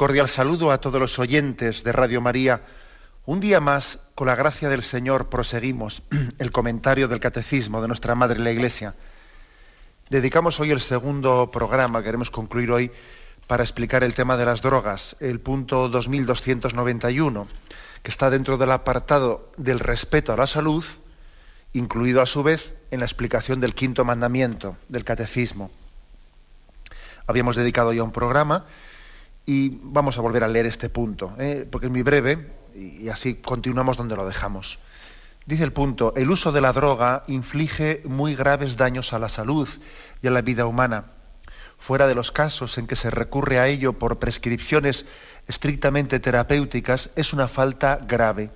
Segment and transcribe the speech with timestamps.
[0.00, 2.62] Cordial saludo a todos los oyentes de Radio María.
[3.26, 6.02] Un día más, con la gracia del Señor, proseguimos
[6.38, 8.94] el comentario del Catecismo de nuestra Madre la Iglesia.
[10.08, 12.90] Dedicamos hoy el segundo programa, queremos concluir hoy,
[13.46, 17.46] para explicar el tema de las drogas, el punto 2291,
[18.02, 20.82] que está dentro del apartado del respeto a la salud,
[21.74, 25.70] incluido a su vez en la explicación del quinto mandamiento del Catecismo.
[27.26, 28.64] Habíamos dedicado ya un programa
[29.46, 31.66] y vamos a volver a leer este punto, ¿eh?
[31.70, 34.78] porque es muy breve y así continuamos donde lo dejamos.
[35.46, 39.68] Dice el punto, el uso de la droga inflige muy graves daños a la salud
[40.22, 41.06] y a la vida humana.
[41.78, 45.06] Fuera de los casos en que se recurre a ello por prescripciones
[45.48, 48.50] estrictamente terapéuticas, es una falta grave.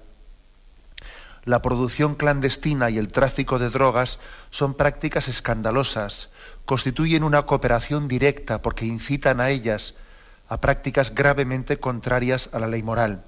[1.45, 4.19] La producción clandestina y el tráfico de drogas
[4.51, 6.31] son prácticas escandalosas,
[6.65, 9.95] constituyen una cooperación directa porque incitan a ellas,
[10.49, 13.25] a prácticas gravemente contrarias a la ley moral.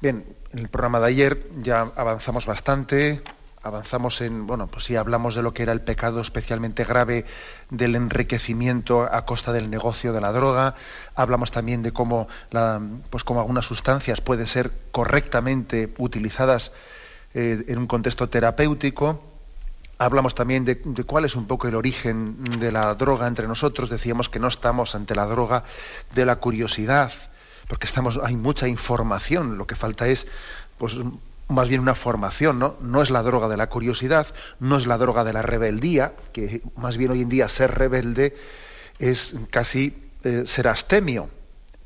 [0.00, 3.22] Bien, en el programa de ayer ya avanzamos bastante,
[3.62, 7.24] avanzamos en, bueno, pues sí hablamos de lo que era el pecado especialmente grave
[7.70, 10.74] del enriquecimiento a costa del negocio de la droga,
[11.14, 12.28] hablamos también de cómo,
[13.10, 16.72] pues cómo algunas sustancias pueden ser correctamente utilizadas
[17.32, 19.33] eh, en un contexto terapéutico,
[19.98, 23.90] Hablamos también de, cuál es un poco el origen de la droga entre nosotros.
[23.90, 25.64] Decíamos que no estamos ante la droga
[26.14, 27.12] de la curiosidad,
[27.68, 29.56] porque estamos, hay mucha información.
[29.56, 30.26] Lo que falta es,
[30.78, 30.96] pues,
[31.48, 32.76] más bien una formación, ¿no?
[32.80, 34.26] No es la droga de la curiosidad,
[34.58, 38.36] no es la droga de la rebeldía, que más bien hoy en día ser rebelde
[38.98, 41.28] es casi eh, ser astemio,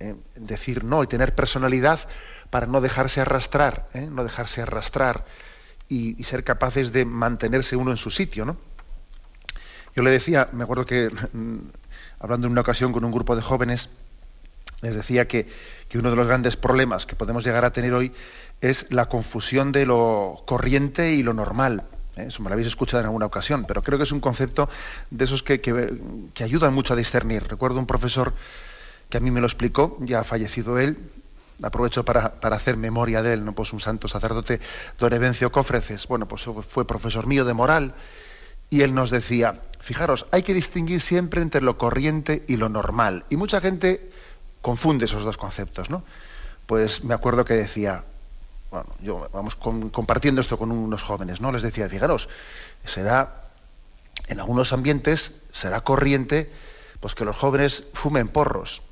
[0.00, 0.14] ¿eh?
[0.36, 2.00] decir no y tener personalidad
[2.50, 4.08] para no dejarse arrastrar, ¿eh?
[4.10, 5.24] no dejarse arrastrar
[5.88, 8.56] y, ser capaces de mantenerse uno en su sitio, ¿no?
[9.96, 11.56] Yo le decía, me acuerdo que mm,
[12.20, 13.88] hablando en una ocasión con un grupo de jóvenes,
[14.80, 15.48] les decía que,
[15.94, 18.12] uno de los grandes problemas que podemos llegar a tener hoy
[18.60, 21.84] es la confusión de lo corriente y lo normal.
[22.16, 22.26] ¿eh?
[22.28, 24.68] Eso me lo habéis escuchado en alguna ocasión, pero creo que es un concepto
[25.10, 27.48] de esos que, que ayudan mucho a discernir.
[27.48, 28.34] Recuerdo un profesor
[29.08, 30.98] que a mí me lo explicó, ya ha fallecido él,
[31.62, 33.52] aprovecho para, hacer memoria de él, ¿no?
[33.52, 34.60] Pues un santo sacerdote,
[34.98, 37.94] don Evencio Cofreces, bueno, pues fue profesor mío de moral,
[38.70, 43.24] y él nos decía, fijaros, hay que distinguir siempre entre lo corriente y lo normal.
[43.30, 44.10] Y mucha gente
[44.60, 46.04] confunde esos dos conceptos, ¿no?
[46.66, 48.04] Pues me acuerdo que decía,
[48.70, 51.50] bueno, yo vamos compartiendo esto con unos jóvenes, ¿no?
[51.50, 52.28] Les decía, fijaros,
[52.84, 53.48] será,
[54.26, 56.52] en algunos ambientes, será corriente,
[57.00, 58.82] pues que los jóvenes fumen porros.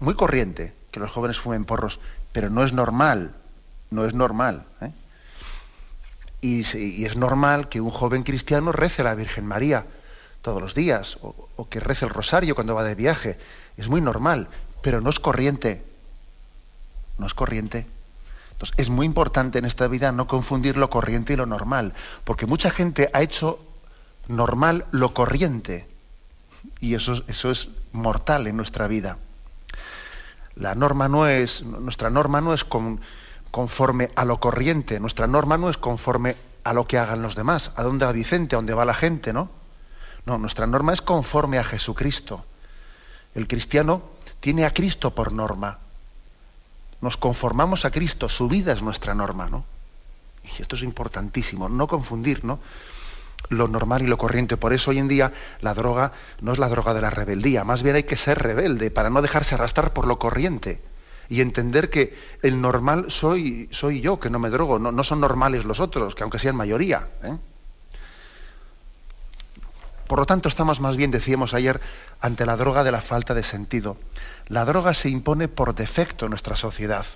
[0.00, 1.98] Muy corriente que los jóvenes fumen porros,
[2.30, 3.34] pero no es normal,
[3.90, 4.64] no es normal.
[4.82, 4.92] ¿eh?
[6.42, 9.86] Y, es normal que un joven cristiano rece a la Virgen María
[10.42, 13.38] todos los días, o, que rece el rosario cuando va de viaje.
[13.76, 14.48] Es muy normal,
[14.82, 15.82] pero no es corriente.
[17.18, 17.86] No es corriente.
[18.52, 21.94] Entonces, es muy importante en esta vida no confundir lo corriente y lo normal,
[22.24, 23.58] porque mucha gente ha hecho
[24.28, 25.88] normal lo corriente,
[26.80, 29.18] y eso, eso es mortal en nuestra vida.
[30.56, 32.64] La norma no es, nuestra norma no es
[33.50, 37.72] conforme a lo corriente, nuestra norma no es conforme a lo que hagan los demás,
[37.76, 39.50] a dónde va Vicente, a dónde va la gente, ¿no?
[40.26, 42.44] No, nuestra norma es conforme a Jesucristo.
[43.34, 44.02] El cristiano
[44.40, 45.78] tiene a Cristo por norma.
[47.00, 49.64] Nos conformamos a Cristo, su vida es nuestra norma, ¿no?
[50.44, 52.60] Y esto es importantísimo, no confundir, ¿no?
[53.48, 54.56] Lo normal y lo corriente.
[54.56, 57.82] Por eso hoy en día la droga no es la droga de la rebeldía, más
[57.82, 60.80] bien hay que ser rebelde para no dejarse arrastrar por lo corriente
[61.28, 65.20] y entender que el normal soy, soy yo, que no me drogo, no, no son
[65.20, 67.08] normales los otros, que aunque sean mayoría.
[67.22, 67.38] ¿eh?
[70.06, 71.80] Por lo tanto, estamos más bien, decíamos ayer,
[72.20, 73.96] ante la droga de la falta de sentido.
[74.48, 77.06] La droga se impone por defecto en nuestra sociedad.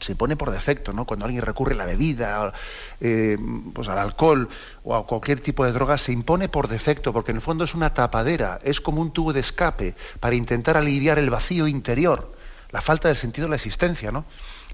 [0.00, 1.04] Se pone por defecto, ¿no?
[1.04, 2.52] Cuando alguien recurre a la bebida,
[3.00, 3.36] eh,
[3.72, 4.48] pues al alcohol
[4.84, 7.74] o a cualquier tipo de droga, se impone por defecto, porque en el fondo es
[7.74, 12.32] una tapadera, es como un tubo de escape para intentar aliviar el vacío interior,
[12.70, 14.24] la falta del sentido de la existencia, ¿no?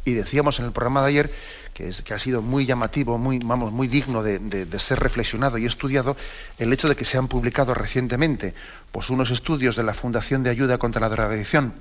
[0.04, 1.30] Y decíamos en el programa de ayer
[1.72, 5.56] que, es, que ha sido muy llamativo, muy, vamos, muy digno de, de, ser reflexionado
[5.56, 6.16] y estudiado,
[6.58, 8.54] el hecho de que se han publicado recientemente
[8.92, 11.74] pues, unos estudios de la Fundación de Ayuda contra la Drogadicción,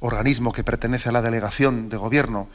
[0.00, 2.48] organismo que pertenece a la delegación de gobierno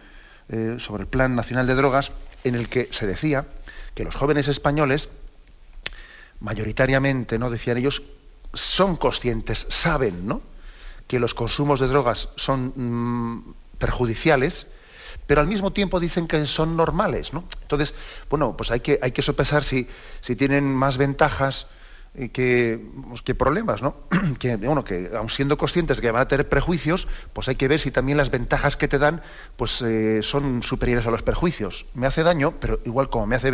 [0.49, 2.11] eh, sobre el Plan Nacional de Drogas,
[2.43, 3.45] en el que se decía
[3.95, 5.09] que los jóvenes españoles,
[6.39, 7.49] mayoritariamente, ¿no?
[7.49, 8.03] decían ellos,
[8.53, 10.41] son conscientes, saben, ¿no?
[11.07, 14.67] que los consumos de drogas son mm, perjudiciales,
[15.27, 17.43] pero al mismo tiempo dicen que son normales, ¿no?
[17.61, 17.93] Entonces,
[18.29, 19.87] bueno, pues hay que, hay que sopesar si,
[20.21, 21.67] si tienen más ventajas
[22.13, 22.79] que,
[23.09, 23.95] pues, que, problemas, ¿no?
[24.39, 27.67] que, bueno, que aun siendo conscientes de que van a tener prejuicios, pues hay que
[27.67, 29.23] ver si también las ventajas que te dan
[29.57, 31.87] pues, eh, son superiores a los perjuicios.
[31.95, 33.51] Me hace daño, pero igual como me hace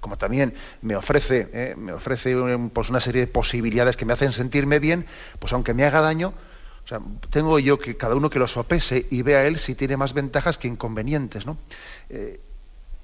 [0.00, 2.34] como también me ofrece, eh, me ofrece
[2.72, 5.06] pues, una serie de posibilidades que me hacen sentirme bien,
[5.38, 6.34] pues aunque me haga daño,
[6.84, 9.96] o sea, tengo yo que cada uno que lo sopese y vea él si tiene
[9.96, 11.58] más ventajas que inconvenientes, ¿no?
[12.08, 12.40] Eh,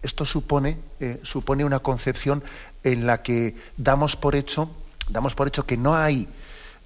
[0.02, 0.78] esto supone,
[1.22, 2.44] supone una concepción
[2.84, 4.70] en la que damos por hecho
[5.08, 6.28] damos por hecho que no hay,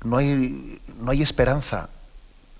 [0.02, 1.88] no hay, no hay esperanza,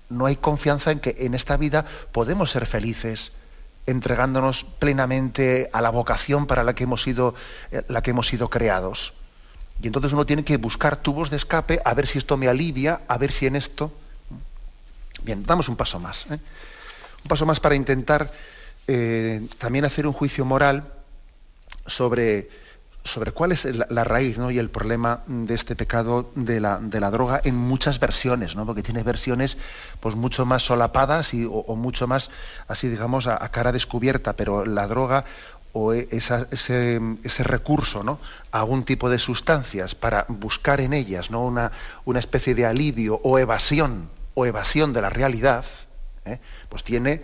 [0.09, 3.31] no hay confianza en que en esta vida podemos ser felices
[3.87, 7.33] entregándonos plenamente a la vocación para la que hemos sido,
[7.71, 9.13] eh, la que hemos sido creados.
[9.81, 13.01] Y entonces uno tiene que buscar tubos de escape, a ver si esto me alivia,
[13.07, 13.91] a ver si en esto.
[15.23, 16.25] Bien, damos un paso más.
[16.29, 16.39] ¿eh?
[17.23, 18.31] Un paso más para intentar
[18.87, 20.93] eh, también hacer un juicio moral
[21.87, 22.49] sobre
[23.03, 27.55] sobre cuál es la, raíz y el problema de este pecado de la, droga en
[27.55, 28.65] muchas versiones, ¿no?
[28.65, 29.57] porque tiene versiones
[29.99, 32.29] pues, mucho más solapadas y, o, mucho más,
[32.67, 35.25] así digamos, a, cara descubierta, pero la droga
[35.73, 38.19] o e, ese, recurso ¿no?
[38.51, 41.43] a algún tipo de sustancias para buscar en ellas ¿no?
[41.43, 41.71] una,
[42.05, 45.65] una especie de alivio o evasión o evasión de la realidad,
[46.25, 46.39] ¿eh?
[46.69, 47.23] pues tiene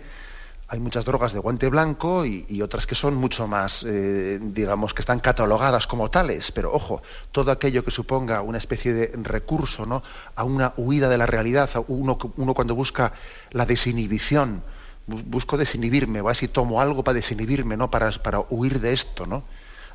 [0.70, 5.00] hay muchas drogas de guante blanco y, otras que son mucho más, eh, digamos, que
[5.00, 7.00] están catalogadas como tales, pero ojo,
[7.32, 10.02] todo aquello que suponga una especie de recurso ¿no?
[10.36, 13.14] a una huida de la realidad, uno, uno cuando busca
[13.50, 14.62] la desinhibición,
[15.06, 17.90] busco desinhibirme, o a ver si tomo algo para desinhibirme, ¿no?
[17.90, 19.44] para, para huir de esto, ¿no?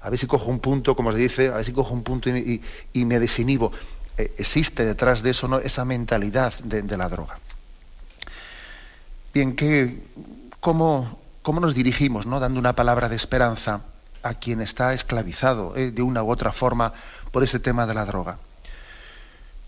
[0.02, 2.30] a ver si cojo un punto, como se dice, a ver si cojo un punto
[2.30, 2.62] y,
[2.94, 3.72] me desinhibo.
[4.18, 7.40] Eh, existe detrás de eso esa mentalidad de, de la droga.
[9.34, 9.98] Bien, ¿qué,
[10.64, 11.20] cómo,
[11.62, 12.40] nos dirigimos, ¿no?
[12.40, 13.82] dando una palabra de esperanza
[14.24, 16.94] a quien está esclavizado eh, de una u otra forma
[17.32, 18.38] por ese tema de la droga.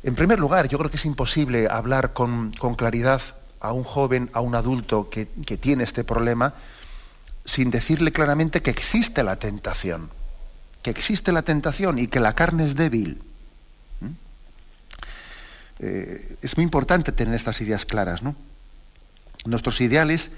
[0.04, 3.22] En primer lugar, yo creo que es imposible hablar con, claridad
[3.60, 5.26] a un joven, a un adulto que,
[5.58, 6.54] tiene este problema,
[7.44, 10.12] sin decirle claramente que existe la tentación,
[10.82, 13.22] que existe la tentación y que la carne es débil.
[14.00, 14.06] ¿Mm?
[15.80, 18.36] Eh, es muy importante tener estas ideas claras, ¿no?
[19.46, 20.32] Nuestros ideales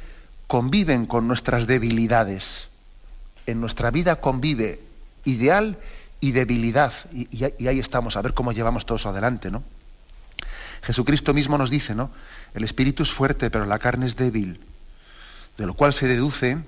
[0.48, 2.70] conviven con nuestras debilidades.
[3.46, 4.82] En nuestra vida convive
[5.26, 5.78] ideal
[6.20, 6.94] y debilidad.
[7.12, 9.64] Y, ahí estamos, a ver cómo llevamos todo eso adelante, ¿no?
[10.82, 12.12] Jesucristo mismo nos dice, ¿no?
[12.54, 14.62] El espíritu es fuerte, pero la carne es débil.
[15.58, 16.60] De lo cual se deduce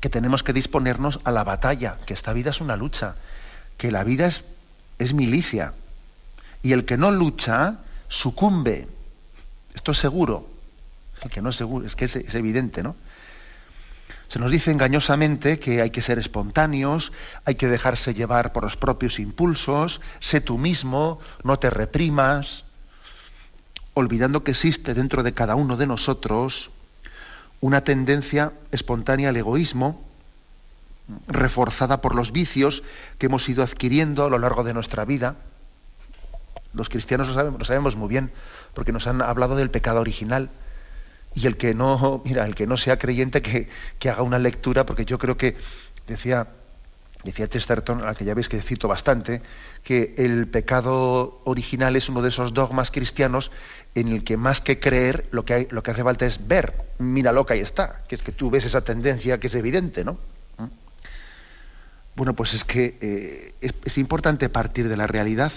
[0.00, 3.16] que tenemos que disponernos a la batalla, que esta vida es una lucha,
[3.76, 4.44] que la vida es,
[4.98, 5.74] es milicia.
[6.62, 8.88] Y el que no lucha, sucumbe.
[9.74, 10.55] Esto es seguro
[11.30, 12.96] que no es seguro, es que es, evidente, ¿no?
[14.28, 17.12] Se nos dice engañosamente que hay que ser espontáneos,
[17.44, 22.64] hay que dejarse llevar por los propios impulsos, sé tú mismo, no te reprimas,
[23.94, 26.70] olvidando que existe dentro de cada uno de nosotros
[27.60, 30.04] una tendencia espontánea al egoísmo,
[31.28, 32.82] reforzada por los vicios
[33.18, 35.36] que hemos ido adquiriendo a lo largo de nuestra vida.
[36.74, 38.32] Los cristianos lo sabemos, lo sabemos muy bien,
[38.74, 40.50] porque nos han hablado del pecado original
[41.36, 43.68] y el que no, mira, el que no sea creyente que,
[44.08, 45.54] haga una lectura, porque yo creo que,
[46.06, 46.48] decía,
[47.24, 49.42] decía Chesterton, al que ya veis que cito bastante,
[49.84, 53.52] que el pecado original es uno de esos dogmas cristianos
[53.94, 57.44] en el que más que creer, lo que, lo que hace falta es ver, míralo
[57.44, 60.14] que ahí está, que es que tú ves esa tendencia que es evidente, ¿no?
[60.56, 60.68] ¿Mm?
[62.16, 65.52] Bueno, pues es que eh, es importante partir de la realidad,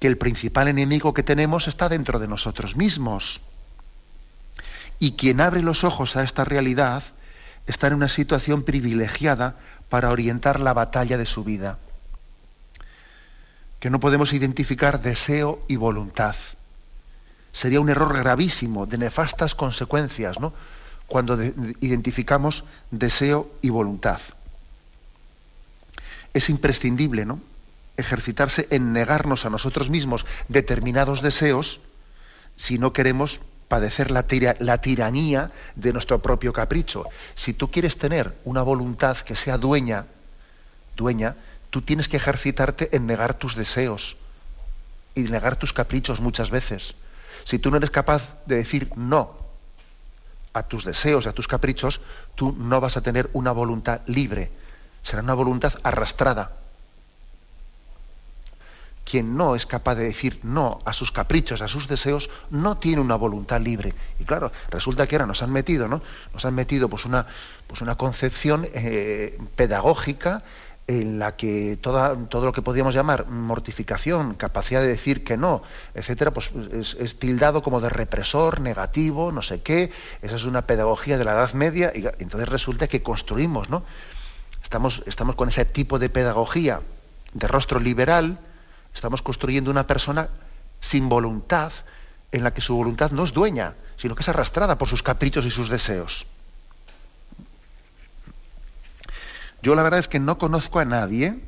[0.00, 3.42] que el principal enemigo que tenemos está dentro de nosotros mismos.
[4.98, 7.02] Y quien abre los ojos a esta realidad
[7.66, 9.56] está en una situación privilegiada
[9.88, 11.78] para orientar la batalla de su vida.
[13.80, 16.34] Que no podemos identificar deseo y voluntad.
[17.52, 20.52] Sería un error gravísimo, de nefastas consecuencias, ¿no?
[21.06, 24.20] cuando de- identificamos deseo y voluntad.
[26.34, 27.40] Es imprescindible, ¿no?
[27.96, 31.80] Ejercitarse en negarnos a nosotros mismos determinados deseos
[32.56, 34.24] si no queremos padecer la,
[34.58, 37.04] la tiranía de nuestro propio capricho.
[37.34, 40.06] Si tú quieres tener una voluntad que sea dueña,
[40.96, 41.36] dueña,
[41.70, 44.16] tú tienes que ejercitarte en negar tus deseos
[45.14, 46.94] y negar tus caprichos muchas veces.
[47.44, 49.36] Si tú no eres capaz de decir no
[50.52, 52.00] a tus deseos, a tus caprichos,
[52.34, 54.50] tú no vas a tener una voluntad libre.
[55.02, 56.52] Será una voluntad arrastrada.
[59.08, 63.00] Quien no es capaz de decir no a sus caprichos, a sus deseos, no tiene
[63.00, 63.94] una voluntad libre.
[64.18, 66.02] Y claro, resulta que ahora nos han metido, ¿no?
[66.34, 67.26] Nos han metido pues una,
[67.66, 70.42] pues una concepción eh, pedagógica
[70.88, 75.62] en la que todo lo que podríamos llamar mortificación, capacidad de decir que no,
[75.94, 79.90] etcétera, pues es, es tildado como de represor, negativo, no sé qué.
[80.22, 83.84] Esa es una pedagogía de la Edad Media y entonces resulta que construimos, ¿no?
[84.62, 86.80] Estamos, estamos con ese tipo de pedagogía
[87.34, 88.38] de rostro liberal,
[88.98, 90.28] estamos construyendo una persona
[90.80, 91.72] sin voluntad,
[92.32, 95.46] en la que su voluntad no es dueña, sino que es arrastrada por sus caprichos
[95.46, 96.26] y sus deseos.
[99.62, 101.38] Yo la verdad es que no conozco a nadie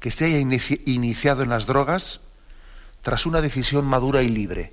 [0.00, 2.20] que se haya inici- iniciado en las drogas
[3.02, 4.72] tras una decisión madura y libre.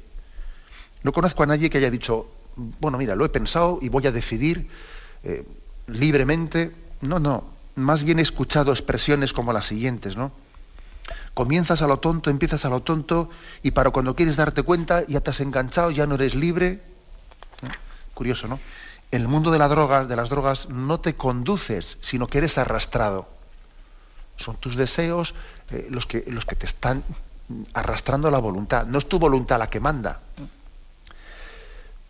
[1.04, 4.12] No conozco a nadie que haya dicho, bueno, mira, lo he pensado y voy a
[4.12, 4.70] decidir
[5.24, 5.46] eh,
[5.88, 6.72] libremente.
[7.02, 7.44] No, no.
[7.76, 10.32] Más bien he escuchado expresiones como las siguientes, ¿no?
[11.34, 13.30] Comienzas a lo tonto, empiezas a lo tonto
[13.62, 16.82] y para cuando quieres darte cuenta ya te has enganchado, ya no eres libre.
[17.62, 17.70] ¿Eh?
[18.14, 18.60] Curioso, ¿no?
[19.12, 23.30] El mundo de, la droga, de las drogas no te conduces, sino que eres arrastrado.
[24.38, 25.36] Son tus deseos
[25.72, 27.04] eh, los, que, los que te están
[27.74, 28.86] arrastrando la voluntad.
[28.88, 30.20] No es tu voluntad la que manda.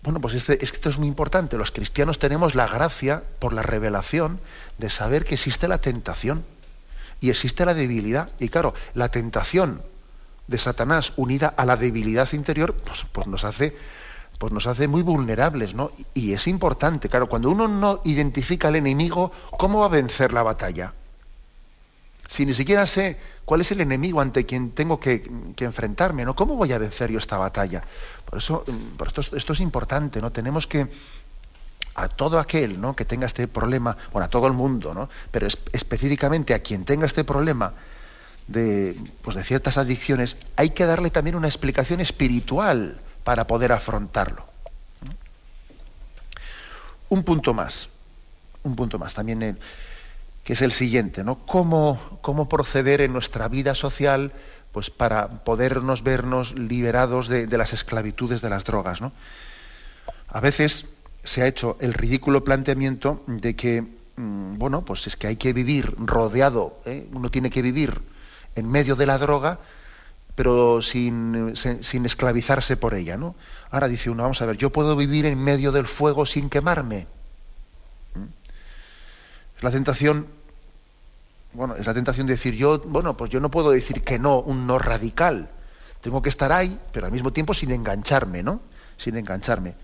[0.01, 1.57] Bueno, pues este, esto es muy importante.
[1.57, 4.39] Los cristianos tenemos la gracia, por la revelación,
[4.77, 6.45] de saber que existe la tentación
[7.19, 8.29] y existe la debilidad.
[8.39, 9.81] Y claro, la tentación
[10.47, 13.75] de Satanás unida a la debilidad interior, pues, pues nos hace
[14.37, 15.91] pues nos hace muy vulnerables, ¿no?
[16.13, 20.43] Y es importante, claro, cuando uno no identifica al enemigo, ¿cómo va a vencer la
[20.43, 20.93] batalla?
[22.27, 26.35] Si ni siquiera sé cuál es el enemigo ante quien tengo que, que enfrentarme, ¿no?
[26.35, 27.83] ¿Cómo voy a vencer yo esta batalla?
[28.25, 28.65] Por eso,
[28.97, 30.31] por esto, esto es importante, ¿no?
[30.31, 30.87] Tenemos que
[31.95, 32.95] a todo aquel ¿no?
[32.95, 35.09] que tenga este problema, bueno, a todo el mundo, ¿no?
[35.31, 37.73] pero es, específicamente a quien tenga este problema
[38.47, 44.45] de, pues de ciertas adicciones, hay que darle también una explicación espiritual para poder afrontarlo.
[47.09, 47.89] Un punto más,
[48.63, 49.55] un punto más también, eh,
[50.43, 51.37] que es el siguiente, ¿no?
[51.45, 54.33] ¿Cómo, ¿Cómo proceder en nuestra vida social
[54.71, 59.01] pues, para podernos vernos liberados de, de las esclavitudes de las drogas?
[59.01, 59.11] ¿no?
[60.27, 60.85] A veces
[61.25, 65.53] se ha hecho el ridículo planteamiento de que, mmm, bueno, pues es que hay que
[65.53, 67.07] vivir rodeado, ¿eh?
[67.11, 67.99] uno tiene que vivir
[68.55, 69.59] en medio de la droga,
[70.35, 73.35] pero sin, sin, esclavizarse por ella, ¿no?
[73.71, 77.07] Ahora dice uno, vamos a ver, yo puedo vivir en medio del fuego sin quemarme.
[78.15, 78.23] ¿Mm?
[79.57, 80.27] Es la tentación,
[81.53, 84.39] bueno, es la tentación de decir yo, bueno, pues yo no puedo decir que no,
[84.39, 85.49] un no radical.
[86.01, 88.59] Tengo que estar ahí, pero al mismo tiempo sin engancharme, ¿no?
[88.97, 89.75] Sin engancharme.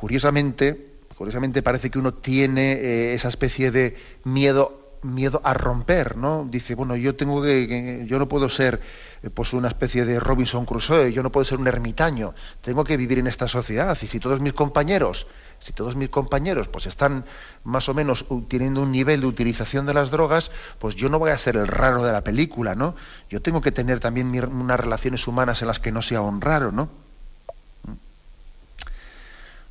[0.00, 6.46] Curiosamente, curiosamente parece que uno tiene eh, esa especie de miedo miedo a romper, ¿no?
[6.48, 8.80] Dice, bueno, yo tengo que, yo no puedo ser
[9.22, 12.96] eh, pues una especie de Robinson Crusoe, yo no puedo ser un ermitaño, tengo que
[12.96, 15.26] vivir en esta sociedad y si todos mis compañeros,
[15.58, 17.26] si todos mis compañeros pues están
[17.64, 21.30] más o menos teniendo un nivel de utilización de las drogas, pues yo no voy
[21.30, 22.94] a ser el raro de la película, ¿no?
[23.28, 26.72] Yo tengo que tener también unas relaciones humanas en las que no sea un raro,
[26.72, 27.09] ¿no?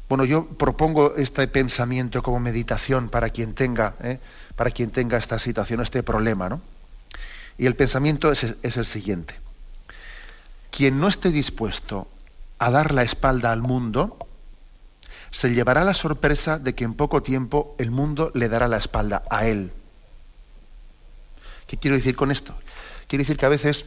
[0.10, 4.20] Bueno, yo propongo este pensamiento como meditación para quien tenga, ¿eh?
[4.56, 6.62] para quien tenga esta situación, este problema, ¿no?
[7.60, 9.36] Y el pensamiento es, es, el siguiente.
[10.72, 12.08] Quien no esté dispuesto
[12.58, 14.18] a dar la espalda al mundo,
[15.30, 19.24] se llevará la sorpresa de que en poco tiempo el mundo le dará la espalda
[19.30, 19.72] a él.
[21.68, 22.56] ¿Qué quiero decir con esto?
[23.08, 23.86] Quiero decir que a veces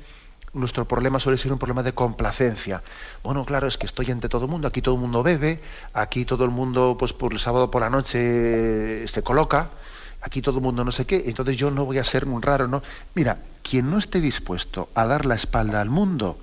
[0.55, 2.83] nuestro problema suele ser un problema de complacencia.
[3.23, 5.61] Bueno, claro, es que estoy entre todo el mundo, aquí todo el mundo bebe,
[5.95, 9.71] aquí todo el mundo, pues por el sábado por la noche se coloca,
[10.21, 12.69] aquí todo el mundo no sé qué, entonces yo no voy a ser un raro,
[12.69, 12.83] ¿no?
[13.15, 16.39] Mira, quien no esté dispuesto a dar la espalda al mundo,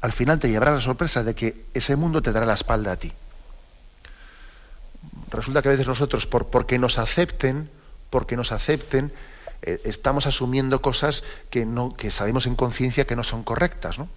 [0.00, 2.96] al final te llevará la sorpresa de que ese mundo te dará la espalda a
[2.96, 3.12] ti.
[5.30, 7.70] Resulta que a veces nosotros, por, porque nos acepten,
[8.10, 9.12] porque nos acepten,
[9.62, 13.98] eh, estamos asumiendo cosas que, no, que sabemos en conciencia que no son correctas.
[13.98, 14.08] ¿no?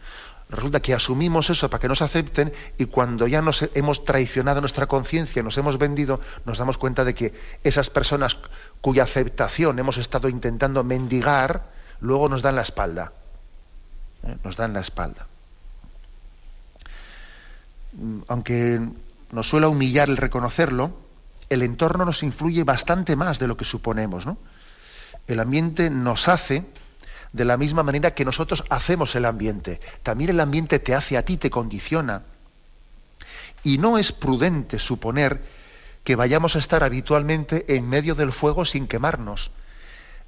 [0.51, 4.87] Resulta que asumimos eso para que nos acepten y cuando ya nos hemos traicionado nuestra
[4.87, 7.33] conciencia, nos hemos vendido, nos damos cuenta de que
[7.63, 8.37] esas personas
[8.81, 11.71] cuya aceptación hemos estado intentando mendigar,
[12.01, 13.13] luego nos dan la espalda.
[14.23, 14.35] ¿eh?
[14.43, 15.25] Nos dan la espalda.
[17.93, 18.81] Mm, aunque
[19.31, 20.91] nos suele humillar el reconocerlo,
[21.49, 24.25] el entorno nos influye bastante más de lo que suponemos.
[25.27, 26.65] El ambiente nos hace
[27.33, 29.79] de la misma manera que nosotros hacemos el ambiente.
[30.03, 32.23] También el ambiente te hace a ti, te condiciona.
[33.63, 35.41] Y no es prudente suponer
[36.03, 39.51] que vayamos a estar habitualmente en medio del fuego sin quemarnos.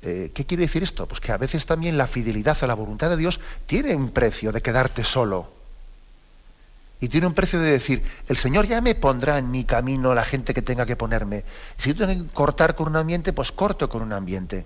[0.03, 1.07] Eh, ¿Qué quiere decir esto?
[1.07, 4.51] Pues que a veces también la fidelidad a la voluntad de Dios tiene un precio
[4.51, 5.51] de quedarte solo.
[6.99, 10.23] Y tiene un precio de decir, el Señor ya me pondrá en mi camino la
[10.23, 11.43] gente que tenga que ponerme.
[11.75, 14.65] Si yo tengo que cortar con un ambiente, pues corto con un ambiente.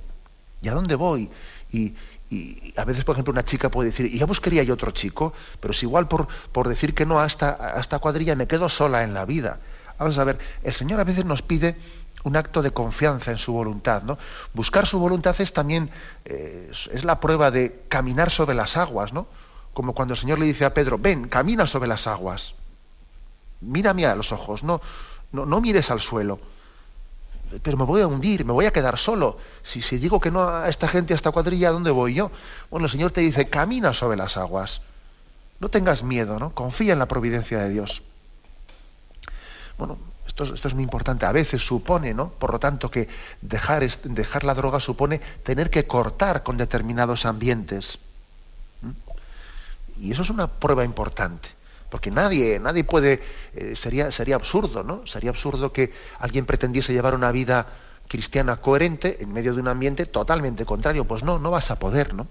[0.61, 1.29] ¿Y a dónde voy?
[1.71, 1.93] Y,
[2.75, 5.71] a veces, por ejemplo, una chica puede decir, y ya buscaría yo otro chico, pero
[5.71, 9.03] es igual por, por decir que no a esta, a esta cuadrilla me quedo sola
[9.03, 9.59] en la vida.
[9.97, 11.77] Vamos a ver, el Señor a veces nos pide
[12.23, 14.03] un acto de confianza en su voluntad.
[14.03, 14.17] ¿no?
[14.53, 15.89] Buscar su voluntad es también
[16.25, 19.27] eh, es la prueba de caminar sobre las aguas, ¿no?
[19.73, 22.55] Como cuando el Señor le dice a Pedro, ven, camina sobre las aguas.
[23.61, 24.81] Mírame a los ojos, no,
[25.31, 26.39] no, no mires al suelo
[27.63, 29.37] pero me voy a hundir, me voy a quedar solo.
[29.63, 32.31] Si, si digo que no a esta gente, a esta cuadrilla, ¿a dónde voy yo?
[32.69, 34.81] Bueno, el Señor te dice, camina sobre las aguas.
[35.59, 36.51] No tengas miedo, ¿no?
[36.51, 38.03] Confía en la providencia de Dios.
[39.77, 41.25] Bueno, esto, esto es muy importante.
[41.25, 42.29] A veces supone, ¿no?
[42.29, 43.07] Por lo tanto, que
[43.41, 47.99] dejar, dejar la droga supone tener que cortar con determinados ambientes.
[48.81, 50.03] ¿Mm?
[50.03, 51.56] Y eso es una prueba importante.
[51.89, 53.21] Porque nadie, nadie puede,
[53.53, 55.07] eh, sería, sería absurdo, ¿no?
[55.07, 57.67] Sería absurdo que alguien pretendiese llevar una vida
[58.07, 61.05] cristiana coherente en medio de un ambiente totalmente contrario.
[61.05, 62.27] Pues no, no vas a poder, ¿no?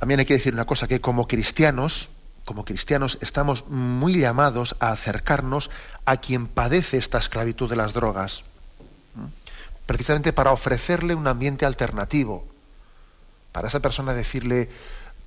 [0.00, 2.08] También hay que decir una cosa, que como cristianos,
[2.46, 5.70] como cristianos estamos muy llamados a acercarnos
[6.06, 8.44] a quien padece esta esclavitud de las drogas,
[9.84, 12.46] precisamente para ofrecerle un ambiente alternativo,
[13.52, 14.70] para esa persona decirle,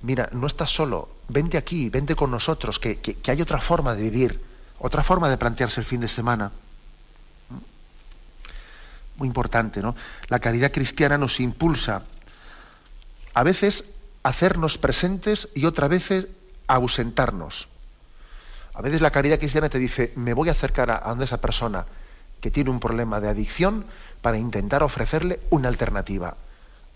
[0.04, 4.40] mira, no estás solo, vente aquí, vente con nosotros, que, hay otra forma de vivir,
[4.78, 6.52] otra forma de plantearse el fin de semana.
[9.16, 9.96] Muy importante, ¿no?
[10.28, 12.02] La caridad cristiana nos impulsa
[13.32, 13.84] a veces
[14.22, 16.26] hacernos presentes y otras veces
[16.66, 17.68] a ausentarnos.
[18.74, 21.86] A veces la caridad cristiana te dice, me voy a acercar a, a esa persona
[22.40, 23.86] que tiene un problema de adicción
[24.20, 26.36] para intentar ofrecerle una alternativa.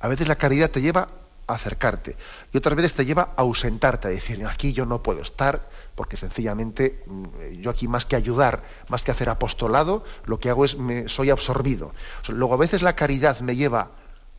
[0.00, 1.08] A veces la caridad te lleva
[1.54, 2.16] acercarte.
[2.52, 6.16] Y otras veces te lleva a ausentarte, a decir, aquí yo no puedo estar, porque
[6.16, 10.76] sencillamente mm, yo aquí más que ayudar, más que hacer apostolado, lo que hago es,
[10.76, 11.92] me, soy absorbido.
[12.28, 13.90] luego a veces la caridad me lleva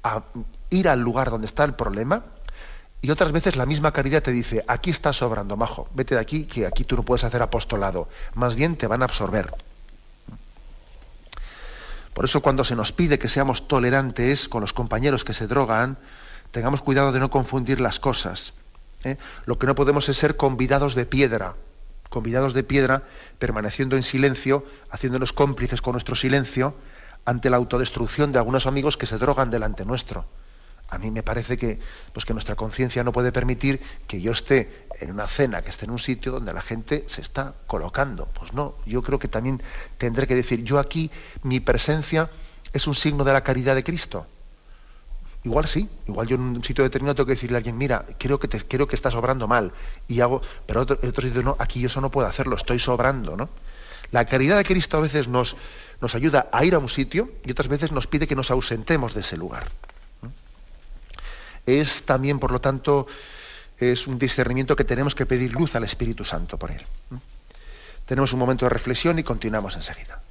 [0.04, 0.24] a
[0.69, 2.24] ir al lugar donde está el problema,
[3.02, 6.45] y otras veces la misma caridad te dice, aquí estás sobrando, majo, vete de aquí,
[6.45, 8.10] que aquí tú no puedes hacer apostolado.
[8.36, 9.54] Más bien te van a absorber.
[12.13, 15.98] Por eso cuando se nos pide que seamos tolerantes con los compañeros que se drogan,
[16.52, 18.54] Tengamos cuidado de no confundir las cosas.
[19.04, 19.18] ¿eh?
[19.46, 21.56] Lo que no podemos es ser convidados de piedra,
[22.10, 23.04] convidados de piedra,
[23.38, 26.76] permaneciendo en silencio, haciéndonos cómplices con nuestro silencio
[27.26, 30.26] ante la autodestrucción de algunos amigos que se drogan delante nuestro.
[30.90, 31.80] A mí me parece que,
[32.14, 35.86] pues que nuestra conciencia no puede permitir que yo esté en una cena, que esté
[35.86, 38.26] en un sitio donde la gente se está colocando.
[38.34, 39.62] Pues no, yo creo que también
[40.00, 41.12] tendré que decir, yo aquí,
[41.44, 42.32] mi presencia
[42.74, 44.26] es un signo de la caridad de Cristo.
[45.50, 48.40] Igual sí, igual yo en un sitio determinado tengo que decirle a alguien, mira, creo
[48.40, 49.72] que te, creo que estás obrando mal.
[50.08, 53.50] Y hago, pero otro, otro no, aquí yo eso no puedo hacerlo, estoy sobrando, ¿no?
[54.12, 55.58] La caridad de Cristo a veces nos,
[56.02, 59.16] nos ayuda a ir a un sitio y otras veces nos pide que nos ausentemos
[59.16, 59.66] de ese lugar.
[61.66, 63.08] Es también, por lo tanto,
[63.80, 66.86] es un discernimiento que tenemos que pedir luz al Espíritu Santo por él.
[68.06, 70.22] Tenemos un momento de reflexión y continuamos enseguida.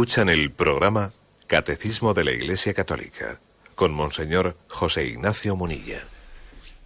[0.00, 1.12] Escuchan el programa
[1.46, 3.38] Catecismo de la Iglesia Católica
[3.74, 5.98] con Monseñor José Ignacio Munilla.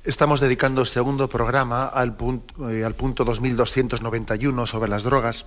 [0.02, 5.46] Estamos dedicando el segundo programa al punto, eh, al punto 2291 sobre las drogas.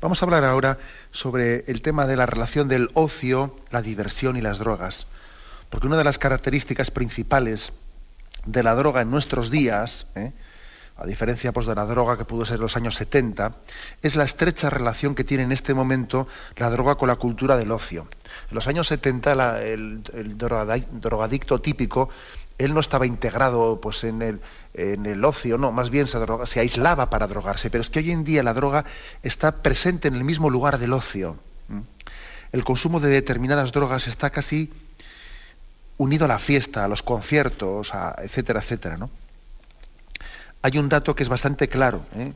[0.00, 0.80] Vamos a hablar ahora
[1.12, 5.06] sobre el tema de la relación del ocio, la diversión y las drogas.
[5.68, 7.72] Porque una de las características principales
[8.44, 10.32] de la droga en nuestros días, ¿eh?
[11.00, 13.56] A diferencia pues, de la droga que pudo ser en los años 70,
[14.02, 17.72] es la estrecha relación que tiene en este momento la droga con la cultura del
[17.72, 18.06] ocio.
[18.50, 20.02] En los años 70 el,
[20.36, 22.10] drogadicto típico,
[22.58, 24.40] él no estaba integrado pues, en, el,
[24.74, 28.22] en el ocio, no, más bien se, aislaba para drogarse, pero es que hoy en
[28.22, 28.84] día la droga
[29.22, 31.38] está presente en el mismo lugar del ocio.
[32.52, 34.70] El consumo de determinadas drogas está casi
[35.96, 39.08] unido a la fiesta, a los conciertos, a etcétera, etcétera, ¿no?
[40.62, 42.04] Hay un dato que es bastante claro.
[42.14, 42.34] ¿eh?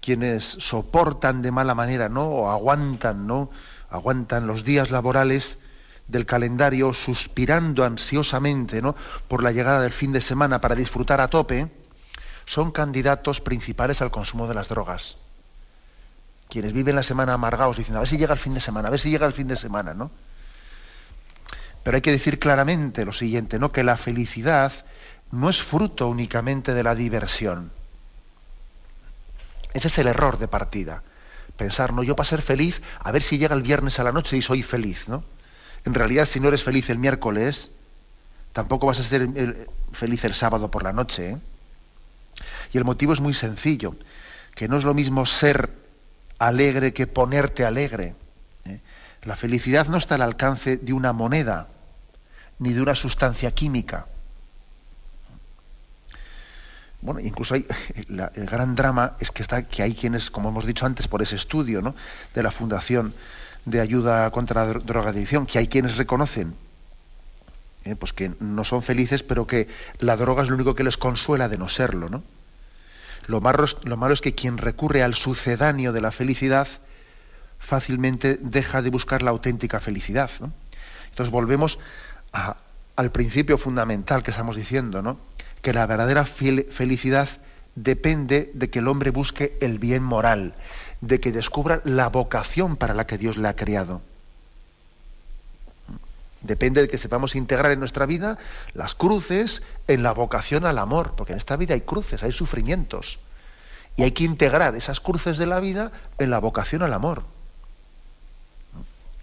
[0.00, 2.24] Quienes soportan de mala manera, ¿no?
[2.24, 3.50] O aguantan, ¿no?
[3.90, 5.58] Aguantan los días laborales
[6.08, 8.94] del calendario suspirando ansiosamente, ¿no?
[9.28, 11.70] Por la llegada del fin de semana para disfrutar a tope,
[12.44, 15.16] son candidatos principales al consumo de las drogas.
[16.50, 18.90] Quienes viven la semana amargados diciendo, a ver si llega el fin de semana, a
[18.90, 20.10] ver si llega el fin de semana, ¿no?
[21.82, 23.72] Pero hay que decir claramente lo siguiente, ¿no?
[23.72, 24.72] Que la felicidad
[25.32, 27.72] no es fruto únicamente de la diversión.
[29.72, 31.02] Ese es el error de partida.
[31.56, 34.36] Pensar, no, yo para ser feliz, a ver si llega el viernes a la noche
[34.36, 35.24] y soy feliz, ¿no?
[35.84, 37.70] En realidad, si no eres feliz el miércoles,
[38.52, 41.32] tampoco vas a ser feliz el sábado por la noche.
[41.32, 41.38] ¿eh?
[42.72, 43.96] Y el motivo es muy sencillo,
[44.54, 45.70] que no es lo mismo ser
[46.38, 48.14] alegre que ponerte alegre.
[48.64, 48.80] ¿eh?
[49.24, 51.68] La felicidad no está al alcance de una moneda,
[52.58, 54.06] ni de una sustancia química.
[57.04, 57.66] Bueno, incluso hay,
[58.34, 61.36] el gran drama es que, está, que hay quienes, como hemos dicho antes, por ese
[61.36, 61.94] estudio ¿no?
[62.34, 63.14] de la Fundación
[63.66, 66.54] de Ayuda contra la Drogadicción, que hay quienes reconocen
[67.84, 70.96] eh, pues que no son felices, pero que la droga es lo único que les
[70.96, 72.08] consuela de no serlo.
[72.08, 72.22] ¿no?
[73.26, 76.66] Lo, malo es, lo malo es que quien recurre al sucedáneo de la felicidad
[77.58, 80.30] fácilmente deja de buscar la auténtica felicidad.
[80.40, 80.54] ¿no?
[81.10, 81.78] Entonces volvemos
[82.96, 85.18] al principio fundamental que estamos diciendo, ¿no?
[85.64, 87.28] Que la verdadera felicidad
[87.74, 90.54] depende de que el hombre busque el bien moral,
[91.00, 94.02] de que descubra la vocación para la que Dios le ha creado.
[96.42, 98.36] Depende de que sepamos integrar en nuestra vida
[98.74, 103.18] las cruces en la vocación al amor, porque en esta vida hay cruces, hay sufrimientos.
[103.96, 107.22] Y hay que integrar esas cruces de la vida en la vocación al amor.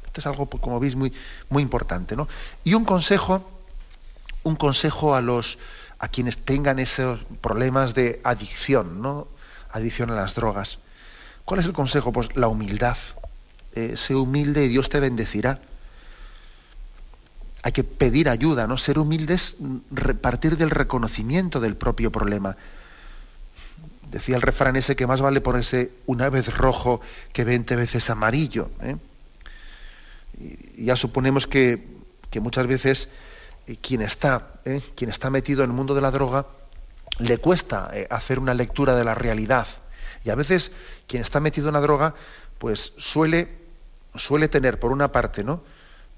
[0.05, 1.13] Esto es algo, como veis, muy,
[1.49, 2.15] muy importante.
[2.15, 2.27] ¿no?
[2.63, 3.47] Y un consejo,
[4.43, 5.59] un consejo a los,
[6.01, 9.27] a quienes tengan esos problemas de adicción, ¿no?
[9.71, 10.79] Adicción a las drogas.
[11.45, 12.11] ¿Cuál es el consejo?
[12.11, 12.97] Pues la humildad.
[13.75, 15.61] Eh, sé humilde y Dios te bendecirá.
[17.61, 18.79] Hay que pedir ayuda, ¿no?
[18.79, 19.57] Ser humildes,
[20.21, 22.57] partir del reconocimiento del propio problema.
[24.09, 26.99] Decía el refrán ese que más vale ponerse una vez rojo
[27.31, 28.71] que veinte veces amarillo.
[28.81, 28.95] ¿eh?
[30.77, 31.85] Y ya suponemos que,
[32.31, 33.07] que muchas veces
[33.77, 36.47] quien, está, eh, quien está metido en el mundo de la droga
[37.19, 39.67] le cuesta eh, hacer una lectura de la realidad.
[40.23, 40.71] Y a veces
[41.07, 42.15] quien está metido en la droga,
[42.57, 43.49] pues suele,
[44.15, 45.63] suele tener, por una parte, ¿no?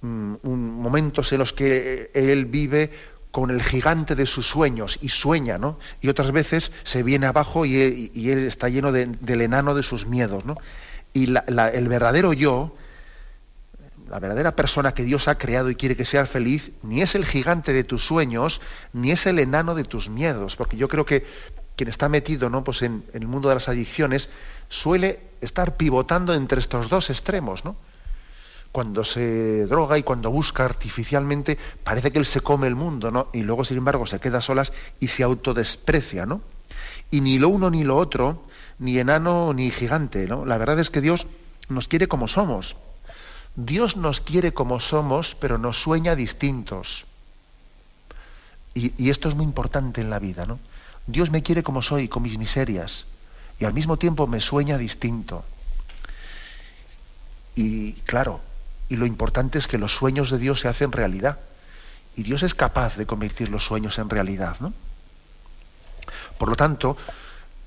[0.02, 2.92] Mm, momentos en los que él vive
[3.34, 5.80] con el gigante de sus sueños y sueña, ¿no?
[6.02, 10.46] Y otras veces se viene abajo y, él, está lleno del enano de sus miedos,
[10.46, 10.56] ¿no?
[11.14, 12.76] Y el verdadero yo,
[14.10, 17.26] la verdadera persona que Dios ha creado y quiere que sea feliz, ni es el
[17.26, 18.62] gigante de tus sueños,
[18.92, 21.26] ni es el enano de tus miedos, porque yo creo que
[21.76, 22.64] quien está metido ¿no?
[22.64, 24.30] pues en, el mundo de las adicciones
[24.70, 27.76] suele estar pivotando entre estos dos extremos, ¿no?
[28.72, 33.28] Cuando se droga y cuando busca artificialmente, parece que él se come el mundo, ¿no?
[33.32, 36.42] Y luego, sin embargo, se queda solas y se autodesprecia, ¿no?
[37.12, 38.46] Y ni lo uno ni lo otro,
[38.80, 40.44] ni enano ni gigante, ¿no?
[40.44, 41.28] La verdad es que Dios
[41.70, 42.76] nos quiere como somos.
[43.56, 47.06] Dios nos quiere como somos, pero nos sueña distintos.
[48.74, 50.60] Y, esto es muy importante en la vida, ¿no?
[51.06, 53.06] Dios me quiere como soy, con mis miserias,
[53.60, 55.44] y al mismo tiempo me sueña distinto.
[57.56, 58.42] Y claro,
[58.90, 61.38] y lo importante es que los sueños de Dios se hacen realidad.
[62.16, 64.74] Y Dios es capaz de convertir los sueños en realidad, ¿no?
[66.38, 66.98] Por lo tanto,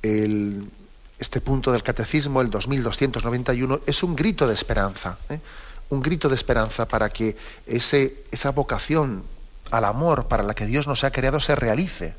[0.02, 5.18] este punto del catecismo, el 2291, es un grito de esperanza.
[5.28, 5.40] ¿eh?
[5.88, 9.24] Un grito de esperanza para que ese, esa vocación
[9.70, 12.14] al amor para la que Dios nos ha creado se realice.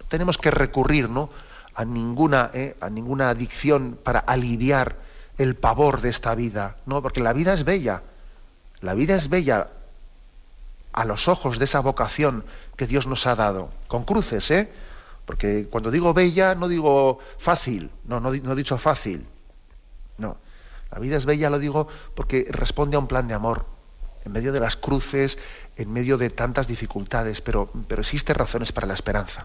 [0.00, 1.30] No tenemos que recurrir ¿no?
[1.74, 2.76] a, ninguna, ¿eh?
[2.80, 4.96] a ninguna adicción para aliviar
[5.38, 8.02] el pavor de esta vida, no, porque la vida es bella.
[8.80, 9.68] La vida es bella
[10.92, 12.44] a los ojos de esa vocación
[12.76, 14.70] que Dios nos ha dado, con cruces, ¿eh?
[15.26, 19.26] Porque cuando digo bella no digo fácil, no, no, no he dicho fácil,
[20.18, 20.36] no.
[20.94, 23.66] La vida es bella, lo digo porque responde a un plan de amor,
[24.24, 25.36] en medio de las cruces,
[25.76, 29.44] en medio de tantas dificultades, pero, pero existen razones para la esperanza.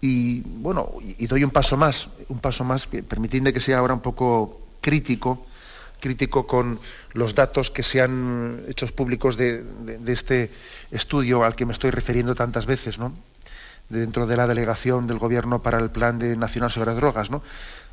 [0.00, 4.00] Y bueno, y doy un paso más, un paso más, permitidme que sea ahora un
[4.00, 5.44] poco crítico,
[6.00, 6.78] crítico con
[7.12, 9.62] los datos que se han hecho públicos de,
[10.06, 10.50] este
[10.90, 13.12] estudio al que me estoy refiriendo tantas veces, ¿no?
[13.90, 17.42] dentro de la delegación del gobierno para el plan nacional sobre drogas, ¿no?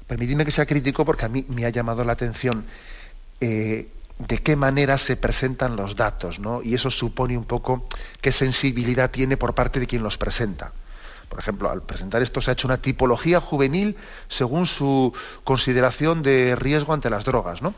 [0.08, 2.66] Permitidme que sea crítico porque a mí me ha llamado la atención
[3.42, 3.88] eh,
[4.20, 6.62] de qué manera se presentan los datos, ¿no?
[6.62, 7.88] Y eso supone un poco
[8.22, 10.72] qué sensibilidad tiene por parte de quien los presenta.
[11.28, 13.98] Por ejemplo, al presentar esto se ha hecho una tipología juvenil
[14.30, 15.14] según su
[15.44, 17.74] consideración de riesgo ante las drogas, ¿no?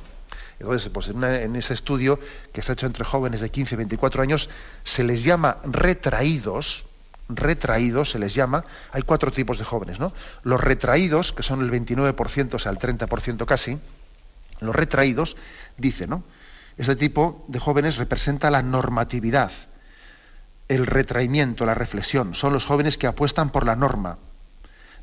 [0.60, 2.20] Entonces, pues en, ese estudio
[2.52, 4.50] que se ha hecho entre jóvenes de 15 y 24 años,
[4.84, 6.86] se les llama retraídos,
[7.30, 10.14] retraídos se les llama, hay cuatro tipos de jóvenes, ¿no?
[10.44, 13.78] Los retraídos, que son el 29%, o sea, el 30% casi,
[14.60, 15.38] los retraídos,
[15.78, 16.24] dice, ¿no?
[16.78, 19.52] Este tipo de jóvenes representa la normatividad,
[20.68, 22.36] el retraimiento, la reflexión.
[22.36, 24.18] Son los jóvenes que apuestan por la norma,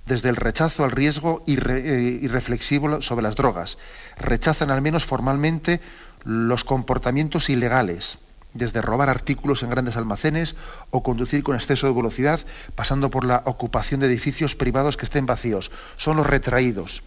[0.06, 3.78] desde el rechazo al riesgo eh, irreflexivo sobre las drogas.
[4.18, 5.80] Rechazan al menos formalmente
[6.24, 8.18] los comportamientos ilegales,
[8.54, 10.56] desde robar artículos en grandes almacenes
[10.90, 12.40] o conducir con exceso de velocidad,
[12.74, 15.70] pasando por la ocupación de edificios privados que estén vacíos.
[15.96, 17.02] Son los retraídos.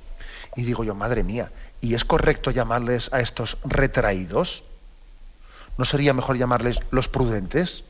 [0.55, 4.63] Y digo yo, madre mía, ¿y es correcto llamarles a estos retraídos?
[5.77, 7.83] ¿No sería mejor llamarles los prudentes?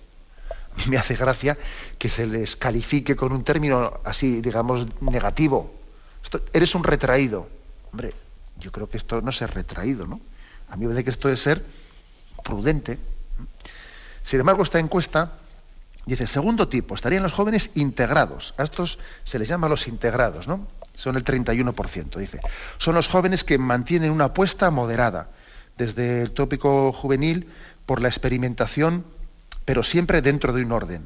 [0.89, 1.57] me hace gracia
[1.97, 5.73] que se les califique con un término así, digamos, negativo.
[6.53, 7.47] eres un retraído.
[7.91, 8.13] Hombre,
[8.59, 10.19] yo creo que esto no es ser retraído, ¿no?
[10.69, 11.63] A mí me parece que esto es ser
[12.43, 12.97] prudente.
[14.27, 15.31] Sin embargo, esta encuesta
[16.05, 18.53] dice, segundo tipo, estarían los jóvenes integrados.
[18.57, 20.67] A estos se les llama los integrados, ¿no?
[20.93, 22.41] Son el 31%, dice.
[22.77, 25.29] Son los jóvenes que mantienen una apuesta moderada,
[25.77, 27.49] desde el tópico juvenil
[27.85, 29.05] por la experimentación
[29.67, 31.05] pero siempre dentro de un orden.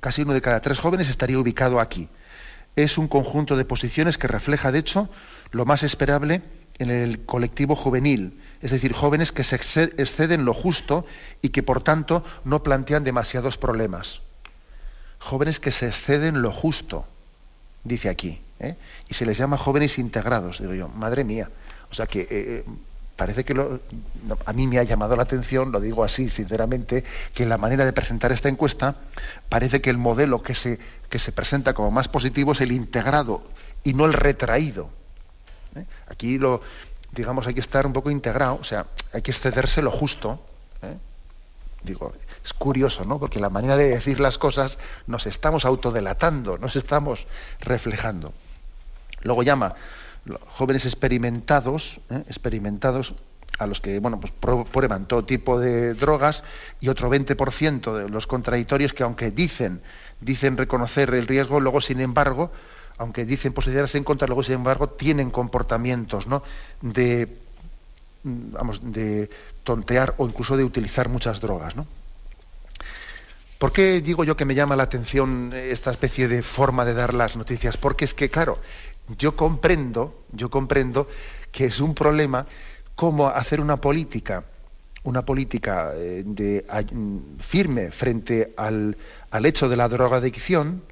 [0.00, 2.10] Casi uno de cada tres jóvenes estaría ubicado aquí.
[2.76, 5.08] Es un conjunto de posiciones que refleja, de hecho,
[5.50, 6.42] lo más esperable
[6.78, 11.06] en el colectivo juvenil, es decir, jóvenes que se exceden lo justo
[11.42, 14.20] y que por tanto no plantean demasiados problemas.
[15.18, 17.06] Jóvenes que se exceden lo justo,
[17.84, 18.76] dice aquí, ¿eh?
[19.08, 21.50] y se les llama jóvenes integrados, digo yo, madre mía.
[21.90, 22.64] O sea que eh,
[23.16, 23.54] parece que
[24.46, 27.92] a mí me ha llamado la atención, lo digo así sinceramente, que la manera de
[27.92, 28.96] presentar esta encuesta
[29.48, 33.42] parece que el modelo que se, que se presenta como más positivo es el integrado
[33.84, 34.90] y no el retraído.
[35.74, 35.84] ¿eh?
[36.08, 36.60] Aquí lo,
[37.12, 40.40] digamos, hay que estar un poco integrado, o sea, hay que excederse lo justo.
[40.82, 40.96] ¿eh?
[41.82, 42.12] Digo,
[42.44, 43.18] es curioso, ¿no?
[43.18, 47.26] Porque la manera de decir las cosas nos estamos autodelatando, nos estamos
[47.60, 48.32] reflejando.
[49.22, 49.74] Luego llama
[50.48, 52.22] jóvenes experimentados, ¿eh?
[52.28, 53.14] experimentados
[53.58, 56.44] a los que bueno, pues prueban todo tipo de drogas
[56.80, 59.80] y otro 20% de los contradictorios que aunque dicen,
[60.20, 62.52] dicen reconocer el riesgo, luego sin embargo,
[62.98, 66.42] aunque dicen posicionarse en contra, luego sin embargo tienen comportamientos ¿no?
[66.82, 67.28] de,
[68.22, 69.30] vamos, de
[69.64, 71.76] tontear o incluso de utilizar muchas drogas.
[71.76, 71.86] ¿no?
[73.58, 77.14] ¿Por qué digo yo que me llama la atención esta especie de forma de dar
[77.14, 77.76] las noticias?
[77.76, 78.58] Porque es que, claro,
[79.16, 81.08] yo comprendo, yo comprendo
[81.50, 82.46] que es un problema
[82.94, 84.44] cómo hacer una política,
[85.04, 86.64] una política eh, de,
[87.40, 88.96] firme frente al,
[89.30, 90.82] al hecho de la drogadicción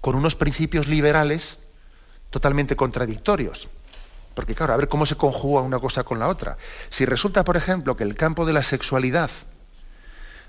[0.00, 1.58] con unos principios liberales
[2.30, 3.68] totalmente contradictorios.
[4.34, 6.56] Porque claro, a ver cómo se conjuga una cosa con la otra.
[6.88, 9.30] Si resulta, por ejemplo, que el campo de la sexualidad,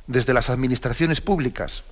[0.08, 1.84] desde las administraciones públicas,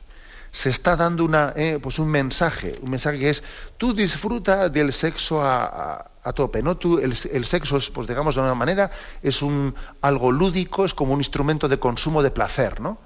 [0.51, 3.43] se está dando una, eh, pues un mensaje, un mensaje que es,
[3.77, 6.77] tú disfruta del sexo a, tope, ¿no?
[6.77, 8.91] Tú, el, sexo, es, pues digamos de una manera,
[9.23, 12.99] es un, algo lúdico, es como un instrumento de consumo de placer, ¿no?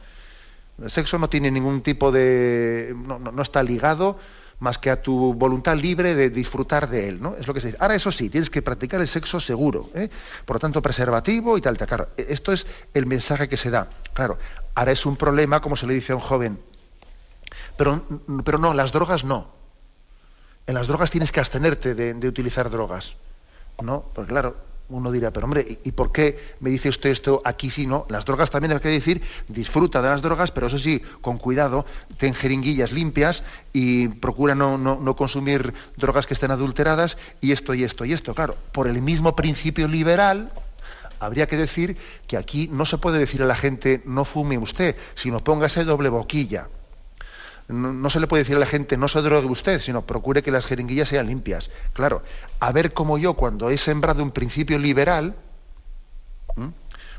[0.81, 2.93] El sexo no tiene ningún tipo de...
[2.95, 4.17] no, está ligado
[4.63, 7.35] más que a tu voluntad libre de disfrutar de él, ¿no?
[7.35, 7.77] Es lo que se dice.
[7.81, 10.09] Ahora, eso sí, tienes que practicar el sexo seguro, ¿eh?
[10.45, 11.87] por lo tanto, preservativo y tal, tal.
[11.87, 13.89] Claro, e, esto es el mensaje que se da.
[14.13, 14.39] Claro,
[14.73, 16.59] ahora es un problema, como se le dice a un joven,
[17.75, 18.03] pero,
[18.45, 19.51] pero no, las drogas no.
[20.65, 23.15] En las drogas tienes que abstenerte de, utilizar drogas.
[23.81, 24.55] No, porque claro,
[24.93, 28.05] uno dirá, pero hombre, ¿y por qué me dice usted esto aquí sí no?
[28.09, 31.85] Las drogas también hay que decir, disfruta de las drogas, pero eso sí, con cuidado,
[32.17, 37.83] ten jeringuillas limpias y procura no, no, consumir drogas que estén adulteradas y esto y
[37.83, 38.35] esto y esto.
[38.35, 40.51] Claro, por el mismo principio liberal,
[41.19, 44.95] habría que decir que aquí no se puede decir a la gente no fume usted,
[45.15, 46.67] sino póngase doble boquilla.
[47.67, 50.51] No, se le puede decir a la gente no se drogue usted, sino procure que
[50.51, 51.69] las jeringuillas sean limpias.
[51.93, 52.21] Claro,
[52.59, 55.35] a ver cómo yo cuando he sembrado un principio liberal,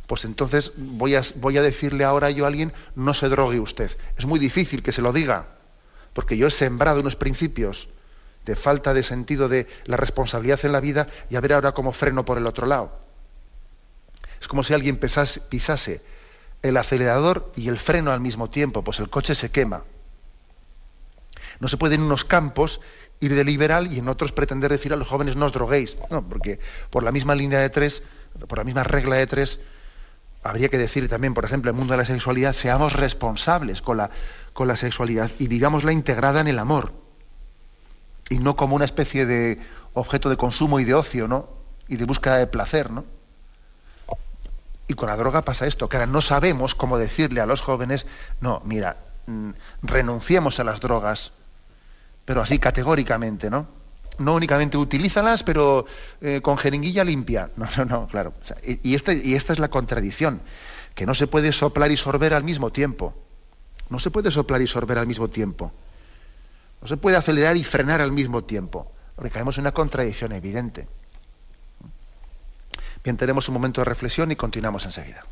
[0.07, 3.97] pues entonces voy a, decirle ahora yo a alguien no se drogue usted.
[4.19, 5.49] Es muy difícil que se lo diga,
[6.13, 7.89] porque yo he sembrado unos principios
[8.45, 11.93] de falta de sentido de la responsabilidad en la vida y a ver ahora cómo
[11.93, 12.93] freno por el otro lado.
[14.43, 16.03] Es como si alguien pisase
[16.61, 19.85] el acelerador y el freno al mismo tiempo, pues el coche se quema.
[21.61, 22.81] No se puede en unos campos
[23.21, 25.97] ir de liberal y en otros pretender decir a los jóvenes no os droguéis.
[26.11, 28.03] No, porque por la misma línea de tres,
[28.49, 29.61] por la misma regla de tres,
[30.43, 33.97] habría que decir también, por ejemplo, en el mundo de la sexualidad, seamos responsables con
[33.97, 34.11] la,
[34.53, 36.93] con la sexualidad y vivámosla integrada en el amor.
[38.29, 39.59] Y no como una especie de
[39.95, 41.49] objeto de consumo y de ocio, ¿no?
[41.89, 43.05] Y de búsqueda de placer, ¿no?
[44.87, 48.07] Y con la droga pasa esto, que ahora no sabemos cómo decirle a los jóvenes,
[48.41, 49.51] no, mira, mm,
[49.83, 51.33] renunciemos a las drogas,
[52.25, 53.67] pero así categóricamente, ¿no?
[54.19, 55.87] No únicamente utilízalas, pero
[56.21, 57.51] eh, con jeringuilla limpia.
[57.57, 58.35] No, no, no, claro.
[58.63, 60.41] y, este, y esta es la contradicción,
[60.95, 63.15] que no se puede soplar y sorber al mismo tiempo.
[63.91, 65.73] No se puede soplar y sorber al mismo tiempo.
[66.81, 70.89] No se puede acelerar y frenar al mismo tiempo, porque caemos en una contradicción evidente.
[73.03, 75.25] Bien, tenemos un momento de reflexión y continuamos enseguida.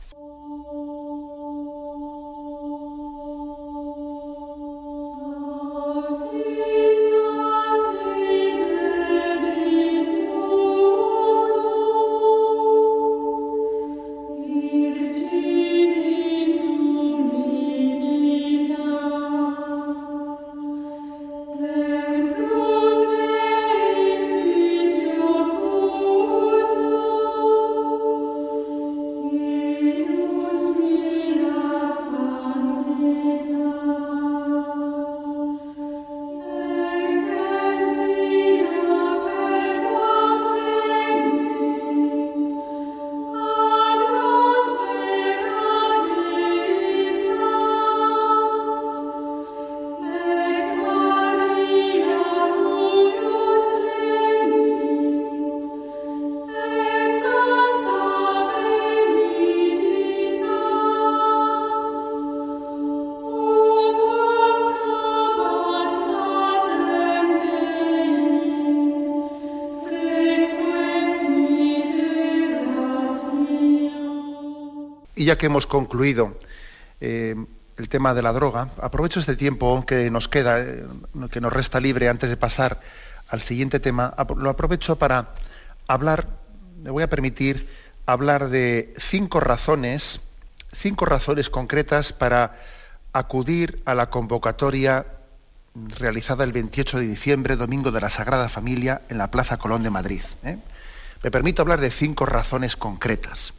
[75.33, 76.37] Ya que hemos concluido
[77.01, 77.35] eh,
[77.79, 80.85] el tema de la droga, aprovecho este tiempo que nos queda, eh,
[81.31, 82.81] que nos resta libre antes de pasar
[83.29, 85.31] al siguiente tema, lo aprovecho para
[85.88, 86.27] hablar,
[86.83, 87.67] me voy a permitir
[88.04, 90.21] hablar de cinco razones,
[90.71, 92.59] cinco razones concretas para
[93.15, 95.06] acudir a la convocatoria
[95.75, 99.88] realizada el 28 de diciembre, domingo de la Sagrada Familia, en la Plaza Colón de
[99.88, 100.23] Madrid.
[100.44, 100.59] ¿eh?
[101.23, 103.54] Me permito hablar de cinco razones concretas.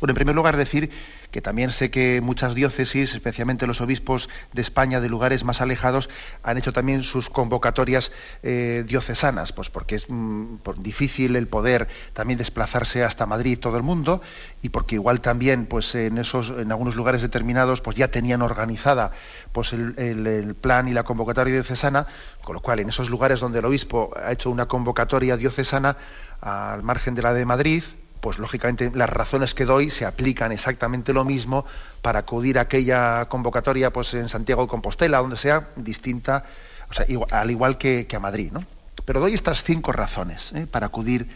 [0.00, 0.90] Bueno, en primer lugar decir
[1.30, 6.10] que también sé que muchas diócesis, especialmente los obispos de España de lugares más alejados,
[6.42, 8.12] han hecho también sus convocatorias
[8.42, 13.82] eh, diocesanas, pues porque es mm, difícil el poder también desplazarse hasta Madrid todo el
[13.82, 14.20] mundo
[14.60, 19.12] y porque igual también pues en esos en algunos lugares determinados pues ya tenían organizada
[19.52, 22.06] pues el, el plan y la convocatoria diocesana,
[22.44, 25.96] con lo cual en esos lugares donde el obispo ha hecho una convocatoria diocesana
[26.40, 27.84] al margen de la de Madrid,
[28.22, 31.66] pues lógicamente las razones que doy se aplican exactamente lo mismo
[32.02, 36.44] para acudir a aquella convocatoria pues en Santiago de Compostela, donde sea distinta,
[36.88, 38.64] o sea, al igual que, a Madrid, ¿no?
[39.04, 40.68] Pero doy estas cinco razones ¿eh?
[40.70, 41.28] para acudir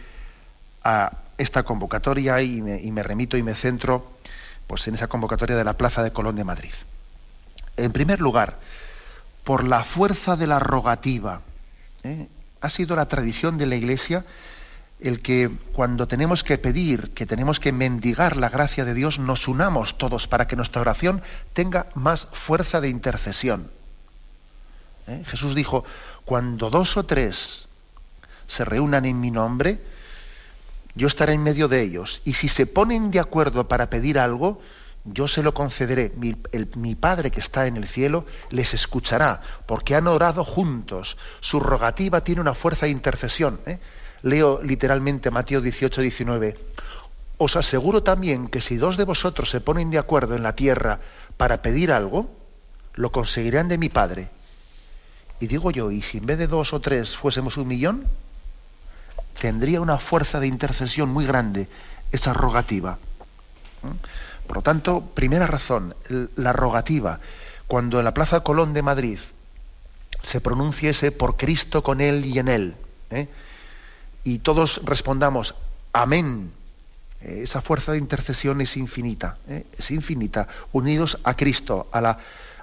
[0.81, 4.09] a esta convocatoria y me, remito y me centro
[4.65, 6.73] pues en esa convocatoria de la Plaza de Colón de Madrid.
[7.75, 8.59] En primer lugar,
[9.43, 11.41] por la fuerza de la rogativa.
[12.03, 12.29] ¿eh?
[12.61, 14.23] Ha sido la tradición de la Iglesia
[14.99, 19.47] el que cuando tenemos que pedir, que tenemos que mendigar la gracia de Dios, nos
[19.47, 21.21] unamos todos para que nuestra oración
[21.53, 23.69] tenga más fuerza de intercesión.
[25.07, 25.23] ¿Eh?
[25.27, 25.85] Jesús dijo,
[26.25, 27.67] cuando dos o tres
[28.47, 29.79] se reúnan en mi nombre,
[30.95, 32.21] yo estaré en medio de ellos.
[32.25, 34.59] Y si se ponen de acuerdo para pedir algo,
[35.05, 36.11] yo se lo concederé.
[36.17, 41.17] Mi, Padre que está en el cielo les escuchará, porque han orado juntos.
[41.39, 43.59] Su rogativa tiene una fuerza de intercesión.
[43.67, 43.79] ¿eh?
[44.23, 46.57] Leo literalmente Mateo 18, 19.
[47.37, 50.99] Os aseguro también que si dos de vosotros se ponen de acuerdo en la tierra
[51.37, 52.29] para pedir algo,
[52.95, 54.29] lo conseguirán de mi Padre.
[55.39, 58.05] Y digo yo, ¿y si en vez de dos o tres fuésemos un millón?
[59.39, 61.67] Tendría una fuerza de intercesión muy grande
[62.11, 62.97] esa rogativa.
[63.83, 64.47] ¿Mm?
[64.47, 65.93] Por lo tanto, primera razón,
[66.35, 67.19] la rogativa.
[67.67, 69.19] Cuando en la Plaza Colón de Madrid
[70.23, 72.75] se pronunciese por Cristo con Él y en Él,
[73.11, 73.27] ¿eh?
[74.27, 75.55] Y todos respondamos,
[75.93, 76.51] amén,
[77.21, 79.65] eh, esa fuerza de intercesión es infinita, ¿eh?
[79.77, 82.19] es infinita, unidos a Cristo, a la,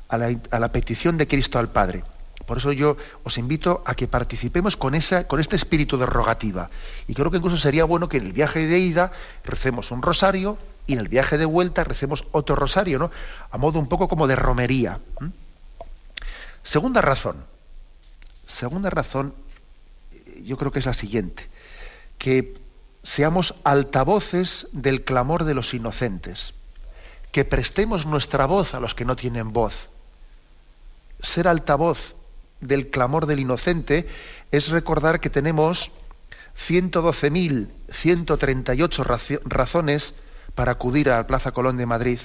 [0.08, 2.04] a la, petición de Cristo al Padre.
[2.44, 6.68] Por eso yo os invito a que participemos con, esa, con este espíritu de rogativa.
[7.08, 9.12] Y creo que incluso sería bueno que en el viaje de ida
[9.42, 13.10] recemos un rosario y en el viaje de vuelta recemos otro rosario, ¿no?
[13.50, 15.00] A modo un poco como de romería.
[16.62, 17.42] Segunda razón.
[18.46, 19.32] Segunda razón,
[20.42, 21.53] yo creo que es la siguiente.
[22.18, 22.56] Que
[23.02, 26.54] seamos altavoces del clamor de los inocentes.
[27.32, 29.88] Que prestemos nuestra voz a los que no tienen voz
[31.24, 32.14] ser altavoz
[32.60, 34.06] del clamor del inocente
[34.50, 35.90] es recordar que tenemos
[36.58, 40.14] 112.138 razones
[40.54, 42.20] para acudir a la Plaza Colón de Madrid,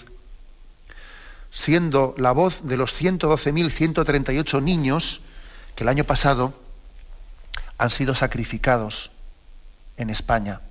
[1.52, 5.22] siendo la voz de los 112.138 niños
[5.76, 6.54] que el año pasado
[7.78, 9.10] han sido sacrificados
[10.00, 10.62] en España,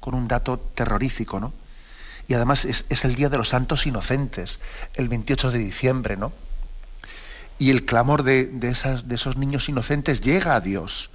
[0.00, 1.52] con un dato terrorífico, ¿no?
[2.26, 4.58] Y además es, el Día de los Santos Inocentes,
[4.94, 6.32] el 28 de diciembre, ¿no?
[7.60, 11.10] y el clamor de, de esos niños inocentes llega a Dios.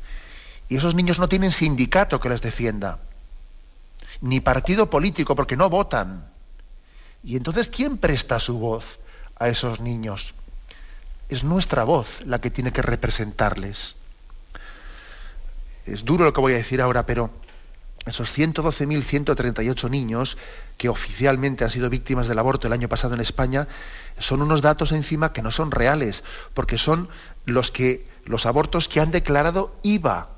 [0.68, 3.00] Y esos niños no tienen sindicato que les defienda,
[4.20, 6.26] ni partido político, porque no votan.
[7.24, 9.00] Y entonces, ¿quién presta su voz
[9.38, 10.34] a esos niños?
[11.30, 13.96] Es nuestra voz la que tiene que representarles.
[15.86, 17.32] Es duro lo que voy a decir ahora, pero
[18.06, 20.38] esos 112.138 niños
[20.78, 23.68] que oficialmente han sido víctimas del aborto el año pasado en España
[24.20, 26.24] son unos datos encima que no son reales,
[26.54, 27.10] porque son
[27.46, 30.30] los que los abortos que han declarado IVA.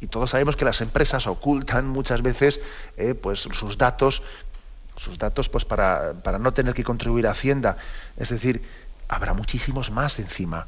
[0.00, 2.60] Y todos sabemos que las empresas ocultan muchas veces
[2.96, 4.22] eh, pues sus datos,
[4.96, 7.76] sus datos pues para, para no tener que contribuir a Hacienda.
[8.16, 8.62] Es decir,
[9.08, 10.66] habrá muchísimos más encima.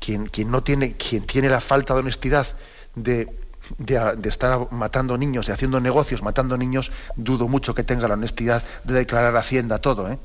[0.00, 2.48] Quien, quien no tiene, quien tiene la falta de honestidad
[2.96, 3.32] de
[3.78, 8.62] de, estar matando niños y haciendo negocios matando niños, dudo mucho que tenga la honestidad
[8.84, 10.10] de declarar Hacienda todo.
[10.10, 10.18] ¿eh?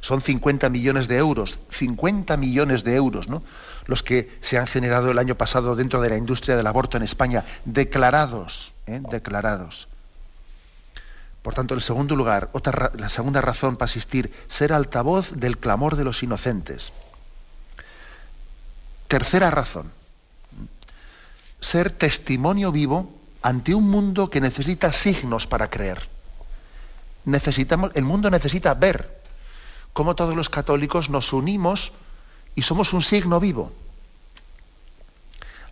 [0.00, 3.42] Son 50 millones de euros, 50 millones de euros, ¿no?
[3.86, 7.02] Los que se han generado el año pasado dentro de la industria del aborto en
[7.02, 9.00] España, declarados, ¿eh?
[9.10, 9.88] declarados.
[11.42, 15.96] Por tanto, en segundo lugar, otra, la segunda razón para asistir, ser altavoz del clamor
[15.96, 16.92] de los inocentes.
[19.08, 19.92] Tercera razón,
[21.64, 23.10] ser testimonio vivo
[23.40, 25.98] ante un mundo que necesita signos para creer.
[27.24, 29.22] Necesitamos, el mundo necesita ver
[29.94, 31.92] cómo todos los católicos nos unimos
[32.54, 33.72] y somos un signo vivo.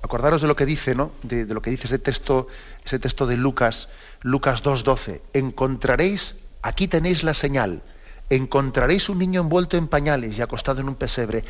[0.01, 1.13] Acordaros de lo que dice, ¿no?
[1.23, 2.49] De, lo que dice ese texto,
[2.85, 3.89] ese texto de Lucas,
[4.23, 5.21] Lucas 2.12.
[5.35, 7.83] Encontraréis, aquí tenéis la señal,
[8.31, 11.45] encontraréis un niño envuelto en pañales y acostado en un pesebre.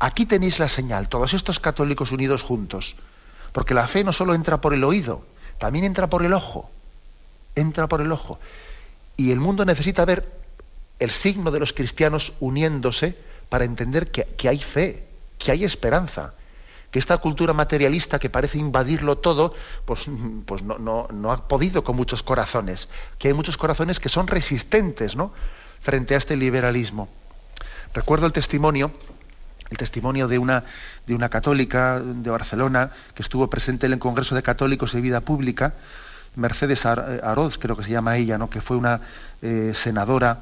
[0.00, 2.96] Aquí tenéis la señal, todos estos católicos unidos juntos.
[3.52, 5.24] Porque la fe no solo entra por el oído,
[5.58, 6.70] también entra por el ojo.
[7.54, 8.38] Entra por el ojo.
[9.16, 10.26] Y el mundo necesita ver
[10.98, 13.16] el signo de los cristianos uniéndose
[13.48, 15.06] para entender que, hay fe,
[15.38, 16.32] que hay esperanza,
[16.90, 20.06] que esta cultura materialista que parece invadirlo todo, pues,
[20.46, 22.88] pues no, no, ha podido con muchos corazones,
[23.18, 25.32] que hay muchos corazones que son resistentes ¿no?
[25.80, 27.08] frente a este liberalismo.
[27.92, 28.90] Recuerdo el testimonio
[29.72, 30.62] el testimonio de una,
[31.06, 35.20] de una católica de Barcelona que estuvo presente en el Congreso de Católicos de Vida
[35.20, 35.74] Pública,
[36.36, 38.48] Mercedes Aroz, creo que se llama ella, ¿no?
[38.48, 39.00] que fue una
[39.40, 40.40] eh, senadora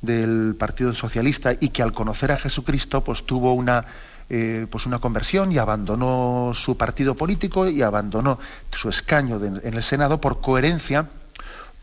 [0.00, 3.84] del Partido Socialista y que al conocer a Jesucristo pues tuvo una,
[4.30, 8.38] eh, pues una conversión y abandonó su partido político y abandonó
[8.72, 11.08] su escaño en el Senado por coherencia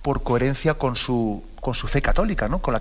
[0.02, 2.80] por coherencia con su, con su fe católica, con, la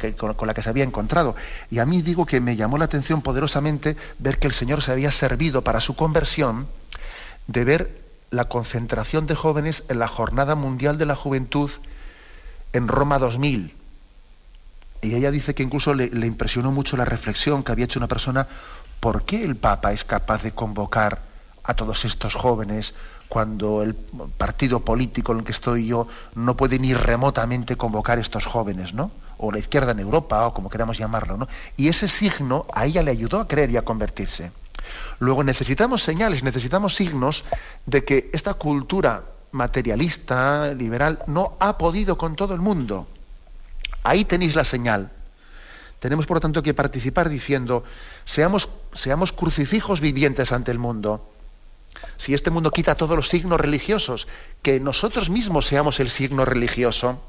[0.55, 1.35] que, se había encontrado.
[1.71, 4.93] Y a mí digo que me llamó la atención poderosamente ver que el Señor se
[4.93, 6.69] había servido para su conversión
[7.47, 11.71] de ver la concentración de jóvenes en la Jornada Mundial de la Juventud
[12.73, 13.75] en Roma 2000.
[15.01, 18.49] Y ella dice que incluso le impresionó mucho la reflexión que había hecho una persona,
[19.01, 21.23] ¿por qué el Papa es capaz de convocar
[21.63, 22.95] a todos estos jóvenes
[23.29, 28.47] cuando el partido político en el que estoy yo no puede ni remotamente convocar estos
[28.47, 29.11] jóvenes, ¿no?
[29.37, 31.49] O la izquierda en Europa, o como queramos llamarlo, ¿no?
[31.77, 34.51] Y ese signo a ella le ayudó a creer y a convertirse.
[35.19, 37.45] Luego necesitamos señales, necesitamos signos
[37.87, 43.07] de que esta cultura materialista, liberal, no ha podido con todo el mundo.
[44.03, 45.11] Ahí tenéis la señal.
[46.01, 47.85] Tenemos, por lo tanto, que participar diciendo,
[48.25, 51.29] seamos, seamos crucifijos vivientes ante el mundo.
[52.17, 54.27] Si este mundo quita todos los signos religiosos,
[54.63, 57.23] que nosotros mismos seamos el signo religioso.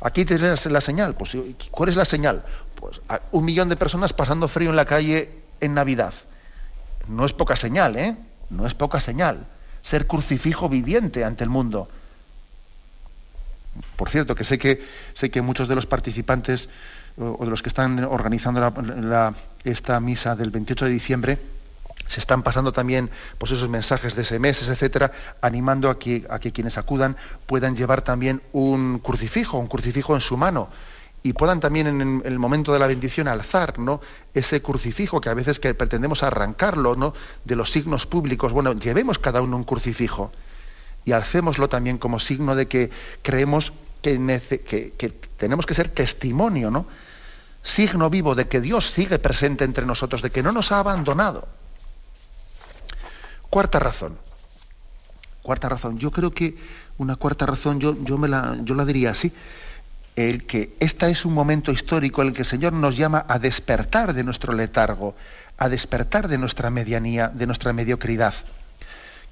[0.00, 1.14] Aquí tienes la señal.
[1.14, 1.36] Pues,
[1.70, 2.44] ¿Cuál es la señal?
[2.76, 3.00] Pues
[3.32, 6.14] un millón de personas pasando frío en la calle en Navidad.
[7.08, 8.16] No es poca señal, ¿eh?
[8.50, 9.46] No es poca señal.
[9.82, 11.88] Ser crucifijo viviente ante el mundo.
[13.96, 14.84] Por cierto, que sé que,
[15.14, 16.68] sé que muchos de los participantes
[17.18, 18.60] o de los que están organizando
[19.64, 21.38] esta misa del 28 de diciembre
[22.06, 26.52] se están pasando también pues esos mensajes de SMS, etcétera, animando a que, a que
[26.52, 30.68] quienes acudan puedan llevar también un crucifijo, un crucifijo en su mano
[31.26, 34.00] y puedan también en el momento de la bendición alzar ¿no?
[34.32, 37.14] ese crucifijo que a veces que pretendemos arrancarlo ¿no?
[37.44, 38.52] de los signos públicos.
[38.52, 40.30] Bueno, llevemos cada uno un crucifijo
[41.04, 42.90] y alcémoslo también como signo de que
[43.22, 46.86] creemos que, que, tenemos que ser testimonio, ¿no?
[47.60, 51.48] signo vivo de que Dios sigue presente entre nosotros, de que no nos ha abandonado.
[53.50, 54.18] Cuarta razón.
[55.42, 55.98] Cuarta razón.
[55.98, 56.56] Yo creo que
[56.98, 59.32] una cuarta razón, yo, yo, me la, yo la diría así
[60.16, 63.38] el que este es un momento histórico en el que el Señor nos llama a
[63.38, 65.14] despertar de nuestro letargo,
[65.58, 68.34] a despertar de nuestra medianía, de nuestra mediocridad.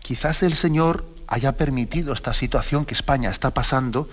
[0.00, 4.10] Quizás el Señor haya permitido esta situación que España está pasando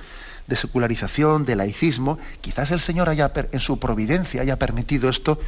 [0.47, 5.39] de secularización, de laicismo, quizás el Señor haya en su providencia haya permitido esto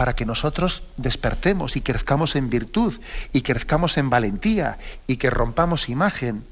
[0.00, 2.98] para que nosotros despertemos y crezcamos en virtud
[3.34, 6.46] y crezcamos en valentía y que rompamos imagen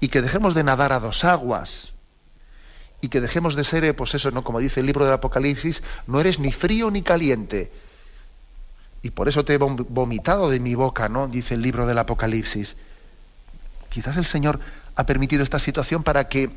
[0.00, 1.92] y que dejemos de nadar a dos aguas
[3.00, 4.42] y que dejemos de ser, eh, pues eso, ¿no?
[4.42, 7.70] Como dice el libro del Apocalipsis, no eres ni frío ni caliente.
[9.00, 11.28] Y por eso te he vomitado de mi boca, ¿no?
[11.28, 12.74] Dice el libro del Apocalipsis.
[13.90, 14.58] Quizás el Señor
[14.96, 16.50] ha permitido esta situación para que,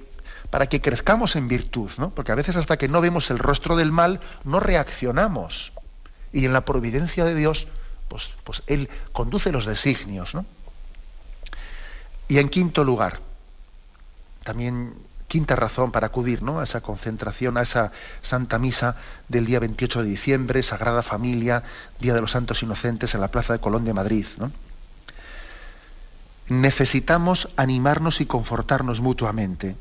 [0.50, 2.10] para que crezcamos en virtud, ¿no?
[2.10, 5.72] Porque a veces hasta que no vemos el rostro del mal, no reaccionamos.
[6.36, 7.70] Y en la providencia de Dios,
[8.10, 10.46] pues, pues Él conduce los designios, ¿no?
[12.28, 13.22] Y en quinto lugar,
[14.44, 14.96] también
[15.30, 16.60] quinta razón para acudir ¿no?
[16.60, 18.98] a esa concentración, a esa Santa Misa
[19.30, 21.64] del día 28 de diciembre, Sagrada Familia,
[22.02, 24.28] Día de los Santos Inocentes en la Plaza de Colón de Madrid.
[26.50, 29.78] Necesitamos animarnos y confortarnos mutuamente.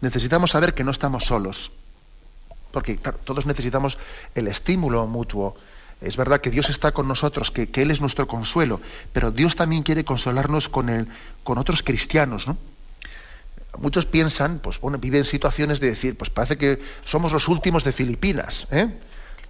[0.00, 1.70] Necesitamos saber que no estamos solos,
[2.72, 3.98] porque todos necesitamos
[4.34, 5.56] el estímulo mutuo.
[6.00, 8.80] Es verdad que Dios está con nosotros, que, Él es nuestro consuelo,
[9.12, 11.08] pero Dios también quiere consolarnos con, el,
[11.42, 12.58] con otros cristianos, ¿no?
[13.78, 17.92] muchos piensan, pues bueno, viven situaciones de decir, pues parece que somos los últimos de
[17.92, 18.88] Filipinas, ¿eh?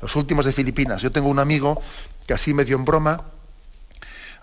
[0.00, 1.02] los últimos de Filipinas.
[1.02, 1.80] Yo tengo un amigo
[2.26, 3.24] que así medio en broma,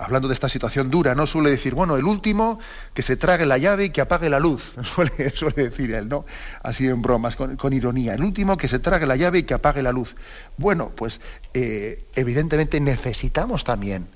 [0.04, 1.26] hablando de esta situación dura, ¿no?
[1.26, 2.60] Suele decir, bueno, el último
[2.94, 5.12] que se trague la llave y que apague la luz, suele,
[5.56, 6.26] decir él, ¿no?
[6.62, 8.14] Así en bromas, con, ironía.
[8.14, 10.16] El último que se trague la llave y que apague la luz.
[10.58, 11.22] Bueno, pues
[11.54, 14.08] eh, evidentemente necesitamos también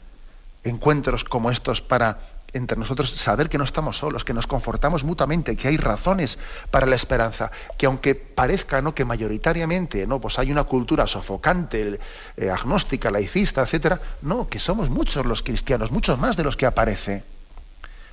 [0.63, 2.19] encuentros como estos para
[2.53, 6.37] entre nosotros saber que no estamos solos, que nos confortamos mutuamente, que hay razones
[6.71, 8.95] para la esperanza, que aunque parezca ¿no?
[8.95, 10.19] que mayoritariamente ¿no?
[10.19, 11.99] pues hay una cultura sofocante,
[12.37, 16.65] eh, agnóstica, laicista, etcétera, no, que somos muchos los cristianos, muchos más de los que
[16.65, 17.23] aparece.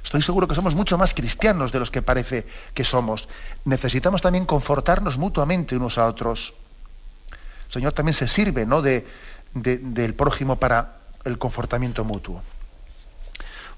[0.02, 3.26] Estoy seguro que somos mucho más cristianos de los que parece que somos.
[3.64, 6.52] Necesitamos también confortarnos mutuamente unos a otros.
[7.68, 8.82] El Señor también se sirve ¿no?
[8.82, 9.06] de,
[9.54, 12.42] del prójimo para el confortamiento mutuo.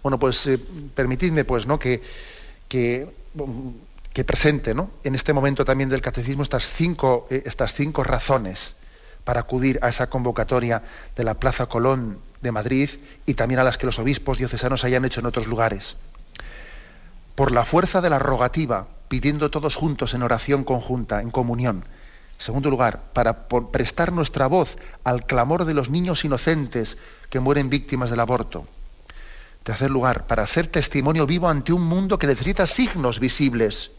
[0.07, 0.57] Bueno, pues eh,
[0.95, 1.81] permitidme pues, ¿no?
[1.81, 2.01] que,
[4.25, 4.91] presente ¿no?
[5.03, 8.77] en este momento también del catecismo estas cinco, eh, estas cinco razones
[9.25, 10.85] para acudir a esa convocatoria
[11.17, 12.89] de la Plaza Colón de Madrid
[13.27, 15.97] y también a las que los obispos diocesanos hayan hecho en otros lugares.
[17.35, 21.79] Por la fuerza de la rogativa, pidiendo todos juntos en oración conjunta, en comunión.
[21.79, 26.97] En segundo lugar, para prestar nuestra voz al clamor de los niños inocentes
[27.29, 28.69] que mueren víctimas del aborto.
[29.67, 33.91] Tercer lugar, para ser testimonio vivo ante un mundo que necesita signos visibles.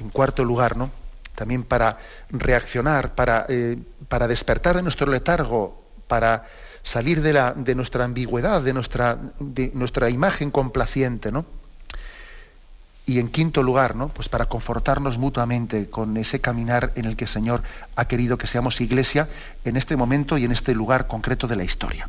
[0.00, 0.90] En cuarto lugar, ¿no?
[1.36, 1.98] También para
[2.30, 3.78] reaccionar, para, eh,
[4.08, 6.48] para despertar de nuestro letargo, para
[6.82, 11.46] salir de, la, de nuestra ambigüedad, de nuestra, de nuestra imagen complaciente, ¿no?
[13.06, 14.08] Y en quinto lugar, ¿no?
[14.08, 17.62] Pues para confortarnos mutuamente con ese caminar en el que el Señor
[17.94, 19.28] ha querido que seamos iglesia
[19.64, 22.08] en este momento y en este lugar concreto de la historia.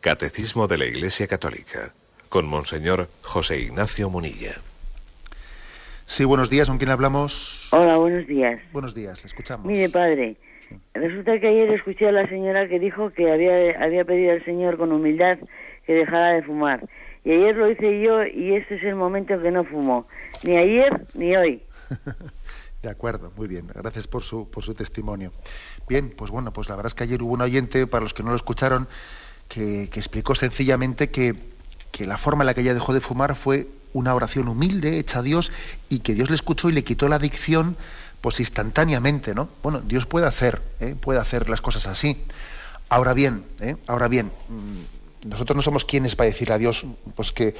[0.00, 1.92] Catecismo de la Iglesia Católica
[2.30, 4.54] con Monseñor José Ignacio Munilla.
[6.06, 7.68] Sí, buenos días, ¿con quién hablamos?
[7.70, 8.62] Hola, buenos días.
[8.72, 9.66] Buenos días, le escuchamos.
[9.66, 10.36] Mire, padre,
[10.94, 14.78] resulta que ayer escuché a la señora que dijo que había, había pedido al Señor
[14.78, 15.38] con humildad
[15.86, 16.88] que dejara de fumar.
[17.22, 20.08] Y ayer lo hice yo y este es el momento en que no fumo.
[20.44, 21.62] Ni ayer ni hoy.
[22.82, 23.66] De acuerdo, muy bien.
[23.66, 25.32] Gracias por su, por su testimonio.
[25.86, 28.22] Bien, pues bueno, pues la verdad es que ayer hubo un oyente, para los que
[28.22, 28.88] no lo escucharon,
[29.50, 31.34] que, explicó sencillamente que,
[31.98, 35.22] la forma en la que ella dejó de fumar fue una oración humilde hecha a
[35.22, 35.52] Dios
[35.90, 37.76] y que Dios le escuchó y le quitó la adicción
[38.22, 39.50] pues instantáneamente, ¿no?
[39.62, 40.94] Bueno, Dios puede hacer, ¿eh?
[40.98, 42.24] puede hacer las cosas así.
[42.88, 43.76] Ahora bien, ¿eh?
[43.86, 47.54] ahora bien, mm, nosotros no somos quienes para decirle a Dios pues que,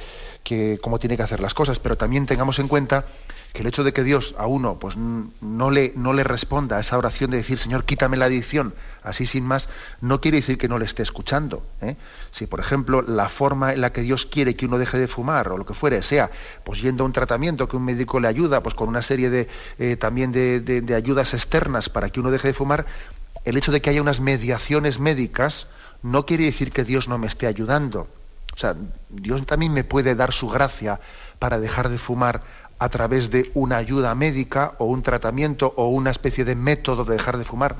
[0.81, 3.05] cómo tiene que hacer las cosas, pero también tengamos en cuenta
[3.53, 6.79] que el hecho de que Dios a uno pues no le, no le responda a
[6.79, 10.67] esa oración de decir Señor quítame la adicción, así sin más, no quiere decir que
[10.67, 11.63] no le esté escuchando.
[11.81, 11.97] ¿eh?
[12.31, 15.49] Si por ejemplo la forma en la que Dios quiere que uno deje de fumar
[15.49, 16.31] o lo que fuere sea
[16.63, 19.47] pues yendo a un tratamiento que un médico le ayuda, pues con una serie de
[19.77, 22.85] eh, también de, de ayudas externas para que uno deje de fumar,
[23.45, 25.67] el hecho de que haya unas mediaciones médicas
[26.03, 28.07] no quiere decir que Dios no me esté ayudando.
[28.53, 28.75] O sea,
[29.09, 30.99] Dios también me puede dar su gracia
[31.39, 32.43] para dejar de fumar
[32.79, 37.13] a través de una ayuda médica o un tratamiento o una especie de método de
[37.13, 37.75] dejar de fumar.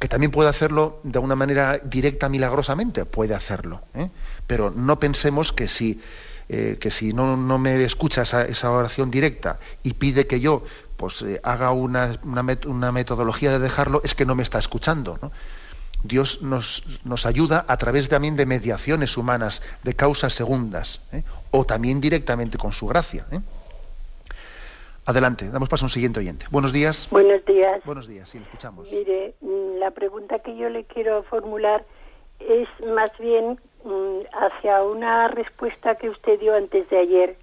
[0.00, 3.82] Que también puede hacerlo de una manera directa, milagrosamente, puede hacerlo.
[3.94, 4.10] ¿eh?
[4.46, 6.00] Pero no pensemos que si,
[6.48, 10.64] eh, que si no, no, me escucha esa, oración directa y pide que yo
[10.96, 15.18] pues, eh, haga una, una, metodología de dejarlo, es que no me está escuchando.
[15.22, 15.30] ¿no?
[16.04, 21.24] Dios nos, nos, ayuda a través también de mediaciones humanas, de causas segundas, ¿eh?
[21.50, 23.26] o también directamente con su gracia.
[23.32, 23.40] ¿eh?
[25.06, 26.46] Adelante, damos paso a un siguiente oyente.
[26.50, 27.08] Buenos días.
[27.10, 27.82] Buenos días.
[27.86, 28.92] Buenos días, sí, le escuchamos.
[28.92, 31.84] Mire, mm, la pregunta que yo le quiero formular
[32.38, 37.36] es más bien mm, hacia una respuesta que usted dio antes de ayer.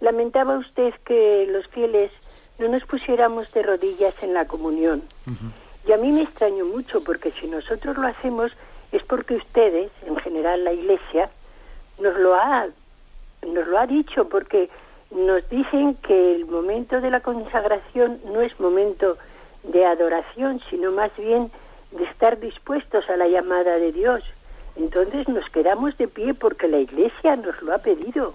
[0.00, 2.12] Lamentaba usted que los fieles
[2.58, 5.02] no nos pusiéramos de rodillas en la comunión.
[5.86, 8.52] Y a mí me extraño mucho porque si nosotros lo hacemos
[8.92, 11.30] es porque ustedes, en general la Iglesia,
[12.00, 12.66] nos lo ha,
[13.46, 14.68] nos lo ha dicho porque
[15.10, 19.16] nos dicen que el momento de la consagración no es momento
[19.62, 21.50] de adoración, sino más bien
[21.92, 24.24] de estar dispuestos a la llamada de Dios.
[24.74, 28.34] Entonces nos quedamos de pie porque la Iglesia nos lo ha pedido.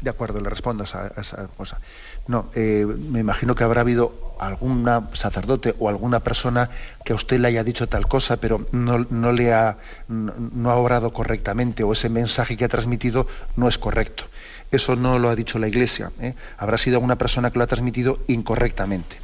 [0.00, 1.78] De acuerdo, le respondo a esa, cosa.
[2.26, 4.84] No, eh, me imagino que habrá habido algún
[5.14, 6.68] sacerdote o alguna persona
[7.04, 9.78] que a usted le haya dicho tal cosa, pero no, le ha,
[10.08, 13.26] no, ha obrado correctamente o ese mensaje que ha transmitido
[13.56, 14.24] no es correcto.
[14.70, 16.10] Eso no lo ha dicho la Iglesia.
[16.20, 16.34] ¿eh?
[16.58, 19.16] Habrá sido alguna persona que lo ha transmitido incorrectamente.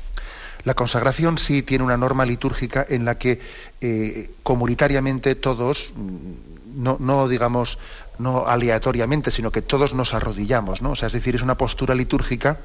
[0.65, 3.41] La consagración sí tiene una norma litúrgica en la que
[3.81, 7.79] eh, comunitariamente todos, mm, no, no digamos
[8.21, 10.91] no aleatoriamente, sino que todos nos arrodillamos, ¿no?
[10.91, 12.59] O sea, es decir, es una postura litúrgica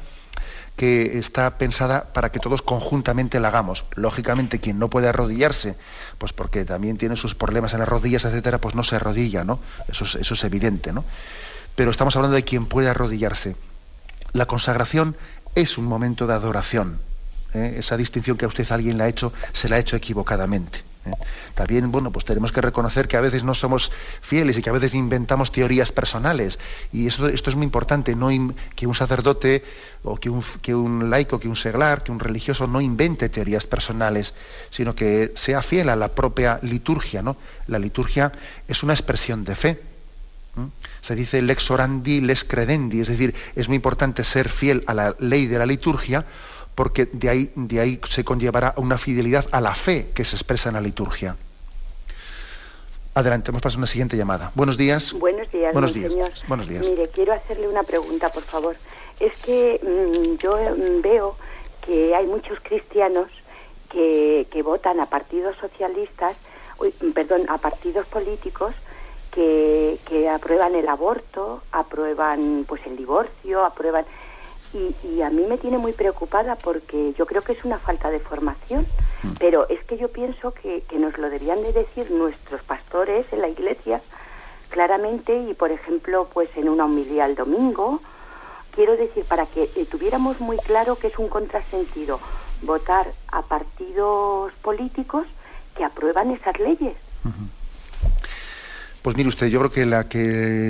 [0.75, 3.85] que está pensada para que todos conjuntamente la hagamos.
[3.95, 5.77] Lógicamente, quien no puede arrodillarse,
[6.17, 9.59] pues porque también tiene sus problemas en las rodillas, etcétera, pues no se arrodilla, ¿no?
[9.87, 11.05] Eso es, evidente, ¿no?
[11.75, 13.55] Pero estamos hablando de quien puede arrodillarse.
[14.33, 15.15] La consagración
[15.55, 16.99] es un momento de adoración.
[17.53, 17.75] ¿eh?
[17.77, 20.94] Esa distinción que a usted alguien le ha hecho, se la ha hecho equivocadamente.
[21.53, 23.91] También, bueno, pues tenemos que reconocer que a veces no somos
[24.21, 26.59] fieles y que a veces inventamos teorías personales.
[26.91, 28.29] Y eso, esto es muy importante, no
[28.75, 29.63] que un sacerdote
[30.03, 33.67] o que un, que un laico, que un seglar, que un religioso no invente teorías
[33.67, 34.33] personales,
[34.69, 37.21] sino que sea fiel a la propia liturgia.
[37.21, 37.37] ¿no?
[37.67, 38.31] La liturgia
[38.67, 39.81] es una expresión de fe.
[41.01, 45.15] Se dice lex orandi, lex credendi, es decir, es muy importante ser fiel a la
[45.19, 46.25] ley de la liturgia
[46.75, 50.69] porque de ahí, de ahí se conllevará una fidelidad a la fe que se expresa
[50.69, 51.37] en la liturgia.
[53.13, 54.51] Adelante, hemos pasado a una siguiente llamada.
[54.55, 55.13] Buenos días.
[55.13, 56.43] Buenos días, Buenos días.
[56.49, 56.85] Buenos días.
[56.85, 58.75] Mire, quiero hacerle una pregunta, por favor.
[59.21, 61.37] Es que mm, yo mm, veo
[61.85, 63.29] que hay muchos cristianos
[63.89, 66.35] que, que votan a partidos socialistas,
[66.77, 68.75] mm, perdón, a partidos políticos
[69.31, 74.05] que, que aprueban el aborto, aprueban pues el divorcio, aprueban
[75.03, 78.19] y, a mí me tiene muy preocupada porque yo creo que es una falta de
[78.19, 78.85] formación,
[79.39, 83.47] pero es que yo pienso que, nos lo debían de decir nuestros pastores en la
[83.47, 84.01] iglesia
[84.69, 88.01] claramente y, por ejemplo, pues en una homilía el domingo,
[88.71, 92.19] quiero decir, para que eh, tuviéramos muy claro que es un contrasentido
[92.63, 95.25] votar a partidos políticos
[95.75, 96.95] que aprueban esas leyes.
[99.05, 100.07] Pues mire usted, yo creo que la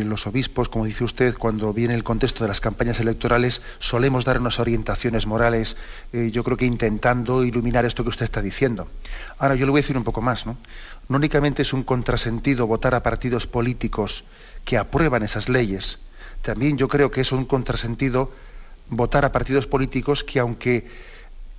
[0.03, 4.41] los obispos, como dice usted, cuando viene el contexto de las campañas electorales, solemos dar
[4.41, 5.77] unas orientaciones morales,
[6.11, 8.89] eh, yo creo que intentando iluminar esto que usted está diciendo.
[9.39, 10.57] Ahora, yo le voy a decir un poco más, ¿no?
[11.07, 14.25] No únicamente es un contrasentido votar a partidos políticos
[14.65, 15.99] que aprueban esas leyes,
[16.41, 18.33] también yo creo que es un contrasentido
[18.89, 20.85] votar a partidos políticos que aunque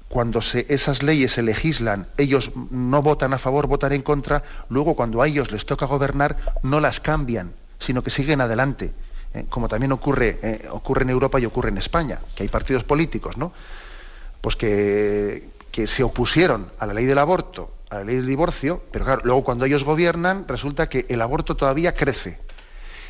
[0.09, 4.95] cuando se, esas leyes se legislan, ellos no votan a favor, votan en contra, luego
[4.95, 8.93] cuando a ellos les toca gobernar, no las cambian, sino que siguen adelante.
[9.35, 9.47] ¿eh?
[9.49, 13.37] como también ocurre, eh, ocurre en Europa y ocurre en España, que hay partidos políticos,
[13.37, 13.53] ¿no?
[14.41, 18.83] Pues que, que se opusieron a la ley del aborto, a la ley del divorcio,
[18.91, 22.39] pero claro, luego cuando ellos gobiernan, resulta que el aborto todavía crece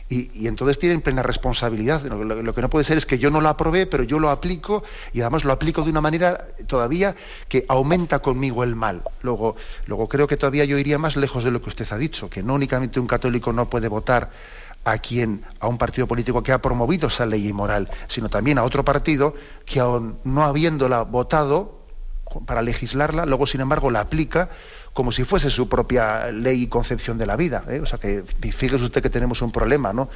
[0.09, 2.03] y, entonces tienen plena responsabilidad.
[2.03, 4.85] Lo, que no puede ser es que yo no lo aprobé, pero yo lo aplico
[5.13, 7.17] y además lo aplico de una manera todavía
[7.49, 9.03] que aumenta conmigo el mal.
[9.23, 12.31] Luego, luego creo que todavía yo iría más lejos de lo que usted ha dicho,
[12.31, 14.31] que no únicamente un católico no puede votar
[14.85, 18.63] a quien, a un partido político que ha promovido esa ley inmoral, sino también a
[18.63, 19.35] otro partido
[19.65, 21.81] que aun no habiéndola votado
[22.47, 24.51] para legislarla, luego sin embargo la aplica
[24.97, 27.63] como si fuese su propia ley y concepción de la vida.
[27.69, 27.81] ¿eh?
[27.83, 30.09] O sea que fíjese usted que tenemos un problema, ¿no?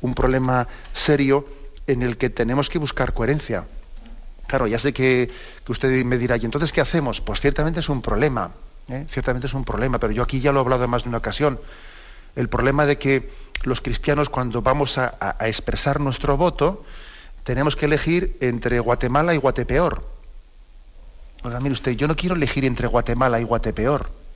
[0.00, 1.44] Un problema serio
[1.88, 3.64] en el que tenemos que buscar coherencia.
[4.46, 5.28] Claro, ya sé que,
[5.66, 7.20] usted me dirá, ¿y entonces qué hacemos?
[7.20, 8.52] Pues ciertamente es un problema,
[8.88, 9.06] ¿eh?
[9.10, 11.58] ciertamente es un problema, pero yo aquí ya lo he hablado más de una ocasión.
[12.36, 13.28] El problema de que
[13.64, 16.84] los cristianos cuando vamos a, a expresar nuestro voto,
[17.42, 20.04] tenemos que elegir entre Guatemala y Guatepeor.
[21.42, 24.27] Oiga, mire usted, yo no quiero elegir entre Guatemala y Guatepeor.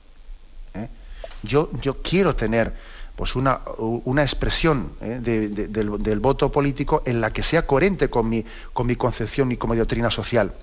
[1.43, 2.73] Yo, yo quiero tener
[3.15, 5.19] pues una, una expresión ¿eh?
[5.21, 9.69] del, voto político en la que sea coherente con mi, con mi concepción y con
[9.69, 10.53] mi doctrina social.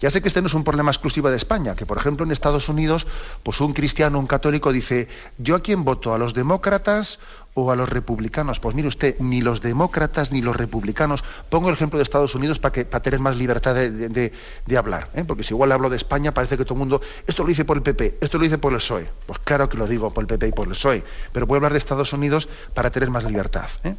[0.00, 2.32] Ya sé que este no es un problema exclusivo de España, que por ejemplo en
[2.32, 3.06] Estados Unidos,
[3.42, 6.14] pues un cristiano, un católico dice, ¿yo a quién voto?
[6.14, 7.18] ¿A los demócratas
[7.62, 8.60] o a los republicanos?
[8.60, 12.58] Pues mire usted, ni los demócratas ni los republicanos, pongo el ejemplo de Estados Unidos
[12.58, 14.32] para, que, para tener más libertad de,
[14.76, 15.24] hablar, ¿eh?
[15.26, 17.76] porque si igual hablo de España parece que todo el mundo, esto lo dice por
[17.76, 19.08] el PP, esto lo dice por el PSOE.
[19.26, 21.58] Pues claro que lo digo por el PP y por el PSOE, pero voy a
[21.58, 23.68] hablar de Estados Unidos para tener más libertad.
[23.84, 23.94] ¿eh?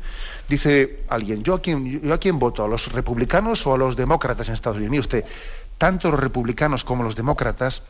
[0.49, 2.63] Dice alguien, ¿yo a, quién, ¿yo a quién voto?
[2.63, 4.91] ¿A los republicanos o a los demócratas en Estados Unidos?
[4.91, 5.25] Mire usted,
[5.77, 7.83] tanto los republicanos como los demócratas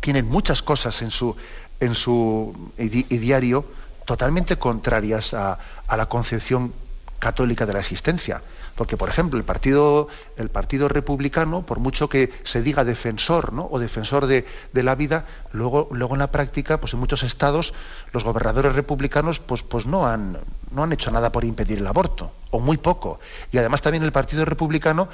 [0.00, 1.36] tienen muchas cosas en su,
[1.80, 3.64] en su ideario
[4.06, 5.58] totalmente contrarias a,
[5.94, 6.72] la concepción
[7.18, 8.40] católica de la existencia.
[8.76, 13.66] Porque, por ejemplo, el partido, el partido republicano, por mucho que se diga defensor ¿no?
[13.70, 14.44] o defensor de,
[14.74, 17.72] la vida, luego, luego en la práctica, pues en muchos estados,
[18.12, 20.38] los gobernadores republicanos pues, pues no, han,
[20.70, 23.18] no han hecho nada por impedir el aborto, o muy poco.
[23.50, 25.08] Y además también el partido republicano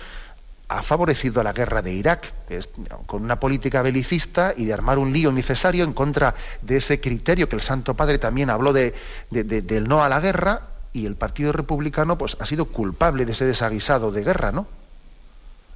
[0.79, 2.33] ha favorecido a la guerra de Irak,
[3.07, 7.49] con una política belicista y de armar un lío necesario en contra de ese criterio
[7.49, 8.95] que el Santo Padre también habló de,
[9.31, 13.45] del no a la guerra, y el Partido Republicano pues, ha sido culpable de ese
[13.45, 14.67] desaguisado de guerra, ¿no?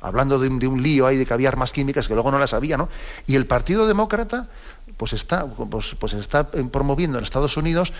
[0.02, 2.76] Hablando de un, lío ahí de que había armas químicas que luego no las había,
[2.76, 2.88] ¿no?
[3.26, 4.48] Y el Partido Demócrata
[4.96, 7.92] pues está, pues, pues está promoviendo en Estados Unidos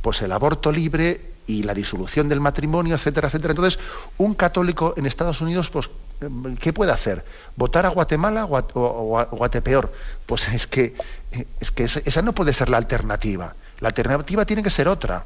[0.00, 3.52] pues el aborto libre y la disolución del matrimonio, etcétera, etcétera.
[3.52, 3.80] Entonces,
[4.18, 5.90] un católico en Estados Unidos, pues,
[6.60, 7.24] ¿qué puede hacer?
[7.56, 9.92] ¿Votar a Guatemala o a, Guatepeor?
[10.26, 10.94] Pues es que,
[11.60, 13.54] es que esa no puede ser la alternativa.
[13.80, 15.24] La alternativa tiene que ser otra.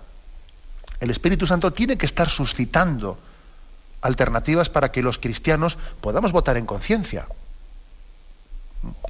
[1.00, 3.18] El Espíritu Santo tiene que estar suscitando
[4.00, 7.26] alternativas para que los cristianos podamos votar en conciencia.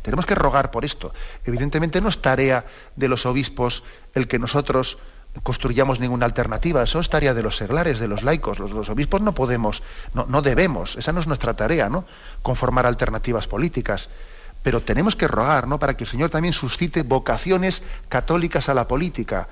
[0.03, 1.13] Tenemos que rogar por esto.
[1.45, 2.65] Evidentemente no es tarea
[2.97, 3.83] de los obispos
[4.15, 4.99] el que nosotros
[5.43, 6.83] construyamos ninguna alternativa.
[6.83, 8.59] Eso es tarea de los seglares, de los laicos.
[8.59, 9.83] Los, obispos no podemos,
[10.13, 12.05] no, no, debemos, esa no es nuestra tarea, ¿no?
[12.43, 14.09] Conformar alternativas políticas.
[14.63, 15.79] Pero tenemos que rogar, ¿no?
[15.79, 19.49] Para que el Señor también suscite vocaciones católicas a la política.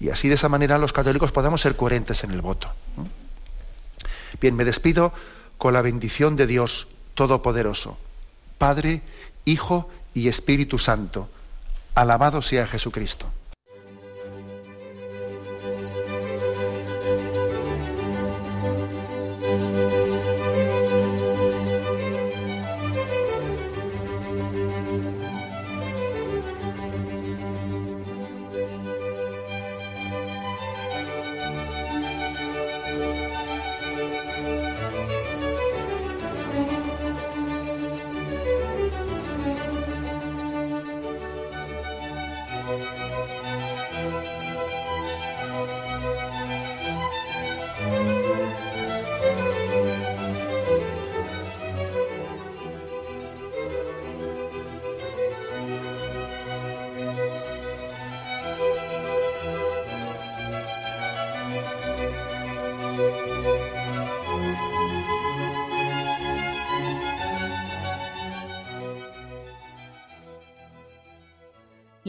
[0.00, 2.68] Y así de esa manera los católicos podamos ser coherentes en el voto.
[4.40, 5.12] Bien, me despido
[5.58, 7.96] con la bendición de Dios Todopoderoso,
[8.58, 9.02] Padre,
[9.44, 11.28] Hijo y Espíritu Santo.
[11.94, 13.26] Alabado sea Jesucristo.